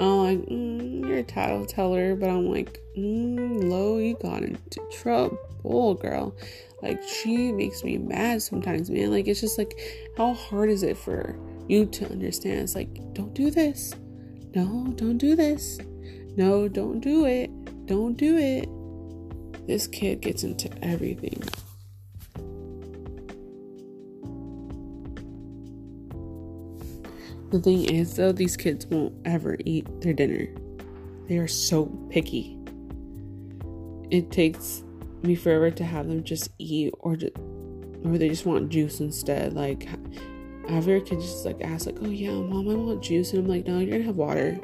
I'm 0.00 0.18
like, 0.18 0.38
mm, 0.46 1.06
you're 1.06 1.18
a 1.18 1.22
title 1.22 1.66
teller, 1.66 2.16
but 2.16 2.28
I'm 2.28 2.48
like, 2.48 2.80
mm, 2.96 3.64
Lo, 3.64 3.98
you 3.98 4.16
got 4.20 4.42
into 4.42 4.80
trouble, 4.92 5.94
girl. 5.94 6.34
Like 6.82 7.02
she 7.02 7.52
makes 7.52 7.84
me 7.84 7.98
mad 7.98 8.42
sometimes, 8.42 8.90
man. 8.90 9.10
Like 9.10 9.28
it's 9.28 9.40
just 9.40 9.58
like 9.58 9.78
how 10.16 10.34
hard 10.34 10.68
is 10.68 10.82
it 10.82 10.96
for 10.96 11.36
you 11.68 11.86
to 11.86 12.10
understand? 12.10 12.60
It's 12.60 12.74
like, 12.74 12.94
don't 13.14 13.34
do 13.34 13.50
this. 13.50 13.94
No, 14.54 14.92
don't 14.96 15.18
do 15.18 15.36
this. 15.36 15.78
No, 16.36 16.68
don't 16.68 17.00
do 17.00 17.26
it. 17.26 17.50
Don't 17.86 18.16
do 18.16 18.36
it. 18.36 18.68
This 19.66 19.86
kid 19.86 20.20
gets 20.20 20.42
into 20.42 20.70
everything. 20.82 21.42
The 27.52 27.60
thing 27.60 27.84
is, 27.84 28.16
though, 28.16 28.32
these 28.32 28.56
kids 28.56 28.86
won't 28.86 29.14
ever 29.26 29.58
eat 29.66 29.86
their 30.00 30.14
dinner. 30.14 30.48
They 31.28 31.36
are 31.36 31.46
so 31.46 31.84
picky. 32.08 32.58
It 34.10 34.30
takes 34.30 34.82
me 35.22 35.34
forever 35.34 35.70
to 35.70 35.84
have 35.84 36.08
them 36.08 36.24
just 36.24 36.48
eat 36.58 36.94
or 37.00 37.14
just, 37.14 37.36
or 38.06 38.16
they 38.16 38.30
just 38.30 38.46
want 38.46 38.70
juice 38.70 39.00
instead. 39.00 39.52
Like, 39.52 39.86
have 40.66 40.86
your 40.86 41.00
kids 41.00 41.26
just 41.26 41.44
like 41.44 41.60
ask, 41.60 41.84
like, 41.84 41.98
oh 42.00 42.08
yeah, 42.08 42.30
mom, 42.30 42.70
I 42.70 42.74
want 42.74 43.02
juice. 43.02 43.34
And 43.34 43.40
I'm 43.40 43.48
like, 43.48 43.66
no, 43.66 43.80
you're 43.80 43.98
gonna 43.98 44.04
have 44.04 44.16
water. 44.16 44.58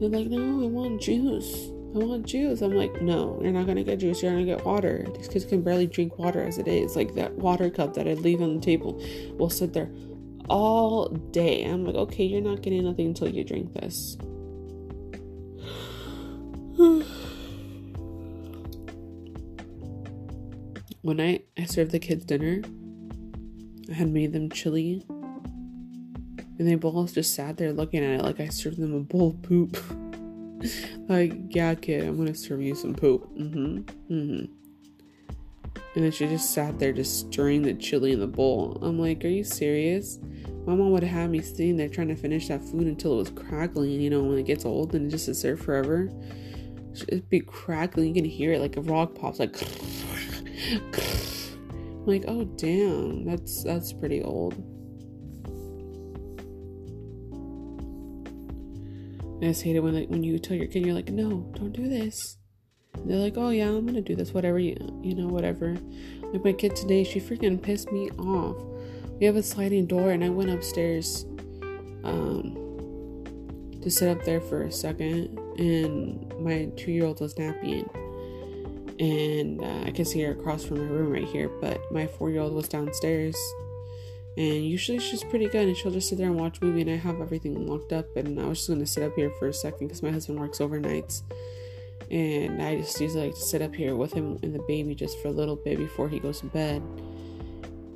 They're 0.00 0.08
like, 0.08 0.26
no, 0.26 0.64
I 0.64 0.66
want 0.66 1.00
juice. 1.00 1.68
I 1.94 1.98
want 1.98 2.26
juice. 2.26 2.62
I'm 2.62 2.74
like, 2.74 3.00
no, 3.00 3.38
you're 3.40 3.52
not 3.52 3.68
gonna 3.68 3.84
get 3.84 4.00
juice. 4.00 4.24
You're 4.24 4.32
gonna 4.32 4.44
get 4.44 4.66
water. 4.66 5.06
These 5.16 5.28
kids 5.28 5.44
can 5.44 5.62
barely 5.62 5.86
drink 5.86 6.18
water 6.18 6.42
as 6.42 6.58
it 6.58 6.66
is. 6.66 6.96
Like 6.96 7.14
that 7.14 7.32
water 7.34 7.70
cup 7.70 7.94
that 7.94 8.08
I 8.08 8.14
leave 8.14 8.42
on 8.42 8.56
the 8.56 8.60
table 8.60 9.00
will 9.38 9.50
sit 9.50 9.72
there 9.72 9.88
all 10.48 11.08
day. 11.08 11.64
I'm 11.64 11.84
like, 11.84 11.94
okay, 11.94 12.24
you're 12.24 12.40
not 12.40 12.62
getting 12.62 12.84
nothing 12.84 13.06
until 13.08 13.28
you 13.28 13.44
drink 13.44 13.74
this. 13.74 14.16
when 21.02 21.20
I, 21.20 21.40
I 21.56 21.64
served 21.64 21.92
the 21.92 21.98
kids 21.98 22.24
dinner, 22.24 22.62
I 23.90 23.94
had 23.94 24.08
made 24.08 24.32
them 24.32 24.50
chili. 24.50 25.04
And 25.08 26.66
they 26.66 26.74
both 26.74 27.14
just 27.14 27.34
sat 27.34 27.56
there 27.58 27.72
looking 27.72 28.02
at 28.02 28.20
it 28.20 28.22
like 28.22 28.40
I 28.40 28.48
served 28.48 28.78
them 28.78 28.94
a 28.94 29.00
bowl 29.00 29.30
of 29.30 29.42
poop. 29.42 29.76
like, 31.08 31.32
yeah, 31.50 31.74
kid, 31.74 32.04
I'm 32.04 32.16
gonna 32.16 32.34
serve 32.34 32.62
you 32.62 32.74
some 32.74 32.94
poop. 32.94 33.28
Mm-hmm. 33.36 33.78
Mm-hmm. 34.12 34.52
And 35.94 36.04
then 36.04 36.10
she 36.10 36.26
just 36.26 36.52
sat 36.52 36.78
there 36.78 36.92
just 36.92 37.20
stirring 37.20 37.62
the 37.62 37.72
chili 37.72 38.12
in 38.12 38.20
the 38.20 38.26
bowl. 38.26 38.78
I'm 38.82 38.98
like, 38.98 39.24
are 39.24 39.28
you 39.28 39.44
serious? 39.44 40.18
My 40.66 40.74
mom 40.74 40.90
would 40.90 41.04
have 41.04 41.30
me 41.30 41.40
sitting 41.42 41.76
there 41.76 41.88
trying 41.88 42.08
to 42.08 42.16
finish 42.16 42.48
that 42.48 42.60
food 42.60 42.88
until 42.88 43.12
it 43.14 43.16
was 43.16 43.30
crackling. 43.30 44.00
You 44.00 44.10
know, 44.10 44.24
when 44.24 44.38
it 44.38 44.46
gets 44.46 44.64
old 44.64 44.94
and 44.94 45.06
it 45.06 45.10
just 45.10 45.26
sits 45.26 45.42
there 45.42 45.56
forever, 45.56 46.10
it'd 47.06 47.28
be 47.28 47.40
crackling. 47.40 48.08
You 48.08 48.14
can 48.14 48.24
hear 48.24 48.52
it 48.52 48.60
like 48.60 48.76
a 48.76 48.80
rock 48.80 49.14
pops, 49.14 49.38
like. 49.38 49.56
I'm 50.72 52.06
like, 52.06 52.24
oh 52.26 52.44
damn, 52.44 53.24
that's 53.24 53.62
that's 53.62 53.92
pretty 53.92 54.22
old. 54.22 54.54
I 59.40 59.48
just 59.48 59.62
hate 59.62 59.76
it 59.76 59.80
when 59.80 59.94
like 59.94 60.08
when 60.08 60.24
you 60.24 60.38
tell 60.40 60.56
your 60.56 60.66
kid 60.66 60.84
you're 60.84 60.94
like, 60.94 61.10
no, 61.10 61.48
don't 61.54 61.72
do 61.72 61.88
this. 61.88 62.38
And 62.94 63.08
they're 63.08 63.18
like, 63.18 63.36
oh 63.36 63.50
yeah, 63.50 63.68
I'm 63.68 63.86
gonna 63.86 64.00
do 64.00 64.16
this, 64.16 64.32
whatever 64.32 64.58
you 64.58 64.74
you 65.04 65.14
know, 65.14 65.28
whatever. 65.28 65.76
Like 66.32 66.44
my 66.44 66.52
kid 66.52 66.74
today, 66.74 67.04
she 67.04 67.20
freaking 67.20 67.62
pissed 67.62 67.92
me 67.92 68.10
off. 68.18 68.56
We 69.18 69.24
have 69.24 69.36
a 69.36 69.42
sliding 69.42 69.86
door, 69.86 70.10
and 70.10 70.22
I 70.22 70.28
went 70.28 70.50
upstairs 70.50 71.24
um, 72.04 72.54
to 73.80 73.90
sit 73.90 74.14
up 74.14 74.24
there 74.24 74.42
for 74.42 74.62
a 74.62 74.72
second, 74.72 75.38
and 75.58 76.34
my 76.38 76.66
two 76.76 76.92
year 76.92 77.06
old 77.06 77.20
was 77.20 77.38
napping. 77.38 77.88
And 78.98 79.62
uh, 79.62 79.86
I 79.86 79.90
can 79.90 80.04
see 80.04 80.20
her 80.22 80.32
across 80.32 80.64
from 80.64 80.78
my 80.78 80.92
room 80.92 81.12
right 81.12 81.24
here, 81.24 81.48
but 81.60 81.80
my 81.90 82.06
four 82.06 82.30
year 82.30 82.40
old 82.40 82.54
was 82.54 82.68
downstairs. 82.68 83.36
And 84.38 84.66
usually 84.66 84.98
she's 84.98 85.24
pretty 85.24 85.48
good 85.48 85.66
and 85.66 85.74
she'll 85.74 85.90
just 85.90 86.10
sit 86.10 86.18
there 86.18 86.26
and 86.26 86.38
watch 86.38 86.60
movie 86.60 86.82
and 86.82 86.90
I 86.90 86.96
have 86.96 87.22
everything 87.22 87.66
locked 87.66 87.94
up 87.94 88.16
and 88.16 88.38
I 88.38 88.44
was 88.44 88.58
just 88.58 88.68
gonna 88.68 88.86
sit 88.86 89.02
up 89.02 89.14
here 89.16 89.30
for 89.38 89.48
a 89.48 89.52
second 89.52 89.88
because 89.88 90.02
my 90.02 90.10
husband 90.10 90.38
works 90.38 90.58
overnights. 90.58 91.22
And 92.10 92.62
I 92.62 92.76
just 92.76 93.00
usually 93.00 93.26
like 93.26 93.34
to 93.34 93.40
sit 93.40 93.62
up 93.62 93.74
here 93.74 93.96
with 93.96 94.12
him 94.12 94.38
and 94.42 94.54
the 94.54 94.62
baby 94.68 94.94
just 94.94 95.18
for 95.20 95.28
a 95.28 95.32
little 95.32 95.56
bit 95.56 95.78
before 95.78 96.08
he 96.08 96.18
goes 96.18 96.40
to 96.40 96.46
bed 96.46 96.82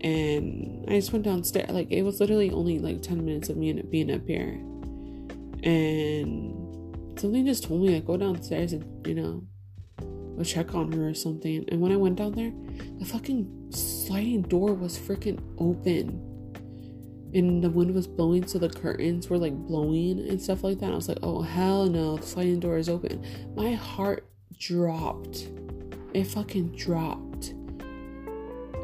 and 0.03 0.85
I 0.89 0.93
just 0.93 1.13
went 1.13 1.25
downstairs 1.25 1.71
like 1.71 1.91
it 1.91 2.03
was 2.03 2.21
literally 2.21 2.51
only 2.51 2.79
like 2.79 3.03
10 3.03 3.25
minutes 3.25 3.49
of 3.49 3.57
me 3.57 3.73
being 3.83 4.11
up 4.11 4.27
here 4.27 4.59
and 5.63 7.19
something 7.19 7.45
just 7.45 7.65
told 7.65 7.83
me 7.83 7.95
like 7.95 8.07
go 8.07 8.17
downstairs 8.17 8.73
and 8.73 9.07
you 9.07 9.15
know 9.15 9.43
go 10.37 10.45
check 10.45 10.75
on 10.75 10.91
her 10.93 11.09
or 11.09 11.15
something 11.15 11.65
and 11.69 11.81
when 11.81 11.93
I 11.93 11.97
went 11.97 12.17
down 12.17 12.33
there 12.33 12.53
the 12.99 13.05
fucking 13.05 13.73
sliding 13.73 14.43
door 14.43 14.73
was 14.75 14.99
freaking 14.99 15.41
open 15.59 16.27
and 17.33 17.63
the 17.63 17.71
wind 17.71 17.95
was 17.95 18.07
blowing, 18.07 18.47
so 18.47 18.59
the 18.59 18.69
curtains 18.69 19.29
were 19.29 19.39
like 19.39 19.55
blowing 19.55 20.19
and 20.29 20.41
stuff 20.41 20.65
like 20.65 20.81
that. 20.81 20.93
I 20.93 20.97
was 20.97 21.09
like, 21.09 21.19
oh 21.23 21.43
hell 21.43 21.87
no, 21.87 22.17
the 22.17 22.27
sliding 22.27 22.61
door 22.61 22.77
is 22.77 22.89
open. 22.89 23.25
My 23.55 23.73
heart 23.73 24.27
dropped. 24.59 25.49
It 26.13 26.25
fucking 26.25 26.75
dropped. 26.77 27.30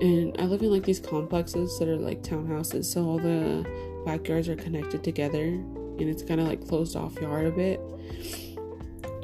And 0.01 0.37
I 0.39 0.45
live 0.45 0.63
in 0.63 0.71
like 0.71 0.85
these 0.85 1.01
complexes 1.01 1.79
that 1.79 1.89
are 1.89 1.97
like 1.97 2.23
townhouses, 2.23 2.85
so 2.85 3.05
all 3.05 3.19
the 3.19 3.67
backyards 4.05 4.49
are 4.49 4.57
connected 4.57 5.03
together 5.03 5.45
and 5.99 6.03
it's 6.03 6.23
kind 6.23 6.41
of 6.41 6.47
like 6.47 6.67
closed 6.67 6.97
off 6.97 7.21
yard 7.21 7.47
a 7.47 7.51
bit. 7.51 7.81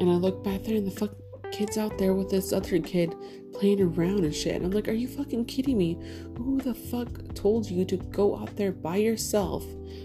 And 0.00 0.10
I 0.10 0.14
look 0.14 0.42
back 0.42 0.64
there 0.64 0.76
and 0.76 0.86
the 0.86 0.90
fuck 0.90 1.14
kids 1.52 1.76
out 1.76 1.98
there 1.98 2.14
with 2.14 2.30
this 2.30 2.52
other 2.52 2.78
kid 2.78 3.14
playing 3.52 3.82
around 3.82 4.24
and 4.24 4.34
shit. 4.34 4.56
And 4.56 4.64
I'm 4.64 4.70
like, 4.70 4.88
are 4.88 4.92
you 4.92 5.06
fucking 5.06 5.44
kidding 5.44 5.78
me? 5.78 5.98
Who 6.38 6.58
the 6.58 6.74
fuck 6.74 7.34
told 7.34 7.70
you 7.70 7.84
to 7.84 7.96
go 7.96 8.36
out 8.36 8.56
there 8.56 8.72
by 8.72 8.96
yourself 8.96 9.64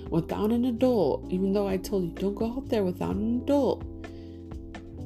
without 0.09 0.51
an 0.51 0.65
adult? 0.65 1.31
Even 1.31 1.53
though 1.53 1.67
I 1.67 1.77
told 1.77 2.03
you 2.03 2.11
don't 2.11 2.35
go 2.35 2.51
out 2.57 2.69
there 2.69 2.83
without 2.83 3.15
an 3.15 3.41
adult. 3.41 3.85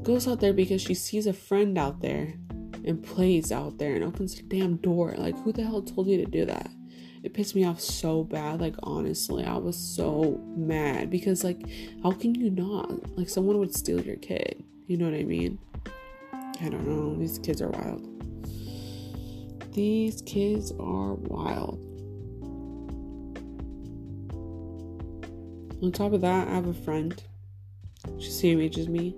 Goes 0.04 0.28
out 0.28 0.40
there 0.40 0.54
because 0.54 0.82
she 0.82 0.96
sees 0.96 1.28
a 1.28 1.34
friend 1.34 1.78
out 1.78 2.02
there 2.02 2.34
and 2.86 3.04
plays 3.04 3.52
out 3.52 3.78
there 3.78 3.96
and 3.96 4.04
opens 4.04 4.36
the 4.36 4.44
damn 4.44 4.78
door. 4.78 5.14
Like, 5.18 5.38
who 5.44 5.52
the 5.52 5.64
hell 5.64 5.82
told 5.82 6.08
you 6.08 6.18
to 6.18 6.30
do 6.30 6.46
that? 6.46 6.70
It 7.24 7.34
pissed 7.34 7.56
me 7.56 7.66
off 7.66 7.80
so 7.80 8.24
bad. 8.24 8.60
Like, 8.62 8.76
honestly, 8.82 9.44
I 9.44 9.58
was 9.58 9.78
so 9.78 10.42
mad 10.56 11.10
because, 11.10 11.44
like, 11.44 11.62
how 12.02 12.12
can 12.12 12.34
you 12.34 12.50
not? 12.50 13.18
Like, 13.18 13.30
someone 13.30 13.60
would 13.60 13.76
steal 13.76 14.02
your 14.02 14.16
kid. 14.16 14.64
You 14.88 14.98
know 14.98 15.06
what 15.06 15.14
I 15.14 15.24
mean? 15.24 15.60
I 16.62 16.70
don't 16.70 16.88
know. 16.88 17.16
These 17.16 17.40
kids 17.40 17.62
are 17.62 17.70
wild. 17.70 18.08
These 19.74 20.22
kids 20.24 20.72
are 20.80 21.14
wild. 21.14 21.80
On 25.84 25.92
top 25.92 26.14
of 26.14 26.22
that, 26.22 26.48
I 26.48 26.56
have 26.56 26.68
a 26.68 26.74
friend. 26.74 27.24
Age 28.44 28.78
as 28.78 28.88
me. 28.90 29.16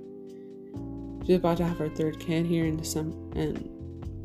She's 1.26 1.38
about 1.38 1.58
to 1.58 1.66
have 1.66 1.78
her 1.78 1.90
third 1.90 2.20
kid 2.20 2.46
here 2.46 2.66
in 2.66 2.78
December 2.78 3.16
and 3.40 3.70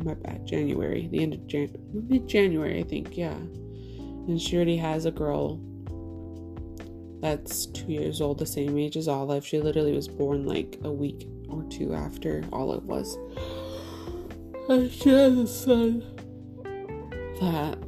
my 0.05 0.15
bad, 0.15 0.47
January, 0.47 1.09
the 1.09 1.23
end 1.23 1.35
of 1.35 1.47
Jan 1.47 1.71
mid 1.93 2.29
January, 2.29 2.81
I 2.81 2.83
think, 2.83 3.17
yeah. 3.17 3.35
And 3.35 4.41
she 4.41 4.57
already 4.57 4.77
has 4.77 5.07
a 5.07 5.11
girl 5.11 5.61
that's 7.21 7.67
two 7.67 7.91
years 7.91 8.21
old, 8.21 8.39
the 8.39 8.47
same 8.47 8.79
age 8.79 8.97
as 8.97 9.09
Olive. 9.09 9.45
She 9.45 9.61
literally 9.61 9.93
was 9.93 10.09
born 10.09 10.47
like 10.47 10.79
a 10.85 10.93
week 10.93 11.29
or 11.49 11.65
two 11.65 11.95
after 11.95 12.45
Olive 12.53 12.85
was. 12.85 13.17
And 14.69 14.91
she 14.91 15.09
has 15.09 15.37
a 15.39 15.47
son 15.47 16.01
that 17.41 17.79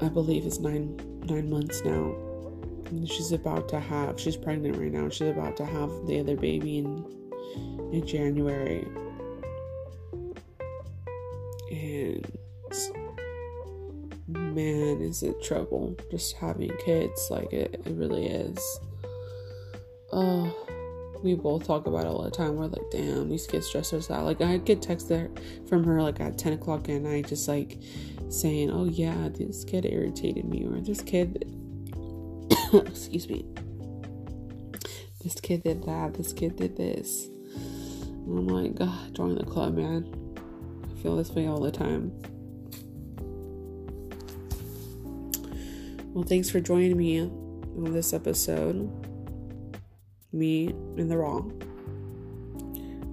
I 0.00 0.08
believe 0.08 0.46
is 0.46 0.60
nine 0.60 0.96
nine 1.24 1.50
months 1.50 1.82
now. 1.84 2.14
And 2.86 3.08
she's 3.08 3.32
about 3.32 3.68
to 3.70 3.80
have 3.80 4.20
she's 4.20 4.36
pregnant 4.36 4.76
right 4.76 4.92
now. 4.92 5.08
She's 5.08 5.28
about 5.28 5.56
to 5.58 5.66
have 5.66 5.90
the 6.06 6.20
other 6.20 6.36
baby 6.36 6.78
in 6.78 7.04
in 7.92 8.06
January. 8.06 8.86
And 11.70 12.26
man, 14.28 15.00
is 15.00 15.22
it 15.22 15.42
trouble 15.42 15.96
just 16.10 16.36
having 16.36 16.76
kids 16.84 17.28
like 17.30 17.52
it, 17.52 17.82
it 17.84 17.92
really 17.92 18.26
is. 18.26 18.58
Oh 20.12 20.64
we 21.24 21.34
both 21.34 21.66
talk 21.66 21.86
about 21.86 22.04
it 22.04 22.08
all 22.08 22.22
the 22.22 22.30
time. 22.30 22.56
We're 22.56 22.66
like, 22.66 22.90
damn, 22.92 23.30
these 23.30 23.46
kids 23.46 23.66
stress 23.66 23.94
us 23.94 24.10
out. 24.10 24.24
Like 24.24 24.42
I 24.42 24.58
get 24.58 24.82
text 24.82 25.08
there 25.08 25.30
from 25.66 25.82
her 25.84 26.02
like 26.02 26.20
at 26.20 26.36
10 26.36 26.52
o'clock 26.52 26.88
at 26.90 27.00
night, 27.00 27.28
just 27.28 27.48
like 27.48 27.78
saying, 28.28 28.70
Oh 28.70 28.84
yeah, 28.84 29.30
this 29.30 29.64
kid 29.64 29.86
irritated 29.86 30.44
me, 30.44 30.66
or 30.66 30.80
this 30.82 31.00
kid 31.00 31.50
excuse 32.74 33.26
me. 33.26 33.46
This 35.22 35.40
kid 35.40 35.62
did 35.62 35.82
that, 35.84 36.12
this 36.12 36.34
kid 36.34 36.56
did 36.56 36.76
this. 36.76 37.28
And 38.26 38.38
I'm 38.38 38.46
like, 38.46 38.74
God, 38.74 39.14
join 39.14 39.34
the 39.34 39.44
club, 39.44 39.76
man. 39.76 40.12
I 40.84 41.02
feel 41.02 41.16
this 41.16 41.30
way 41.30 41.46
all 41.46 41.60
the 41.60 41.70
time. 41.70 42.12
Well, 46.12 46.24
thanks 46.24 46.48
for 46.48 46.60
joining 46.60 46.96
me 46.96 47.20
on 47.20 47.92
this 47.92 48.12
episode 48.12 48.90
me 50.34 50.66
in 50.96 51.08
the 51.08 51.16
wrong. 51.16 51.60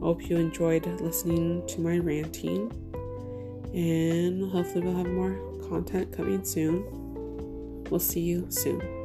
Hope 0.01 0.27
you 0.27 0.37
enjoyed 0.37 0.85
listening 0.99 1.65
to 1.67 1.79
my 1.79 1.99
ranting, 1.99 2.71
and 3.73 4.51
hopefully, 4.51 4.83
we'll 4.83 4.95
have 4.95 5.07
more 5.07 5.39
content 5.69 6.11
coming 6.11 6.43
soon. 6.43 6.83
We'll 7.89 7.99
see 7.99 8.21
you 8.21 8.47
soon. 8.49 9.00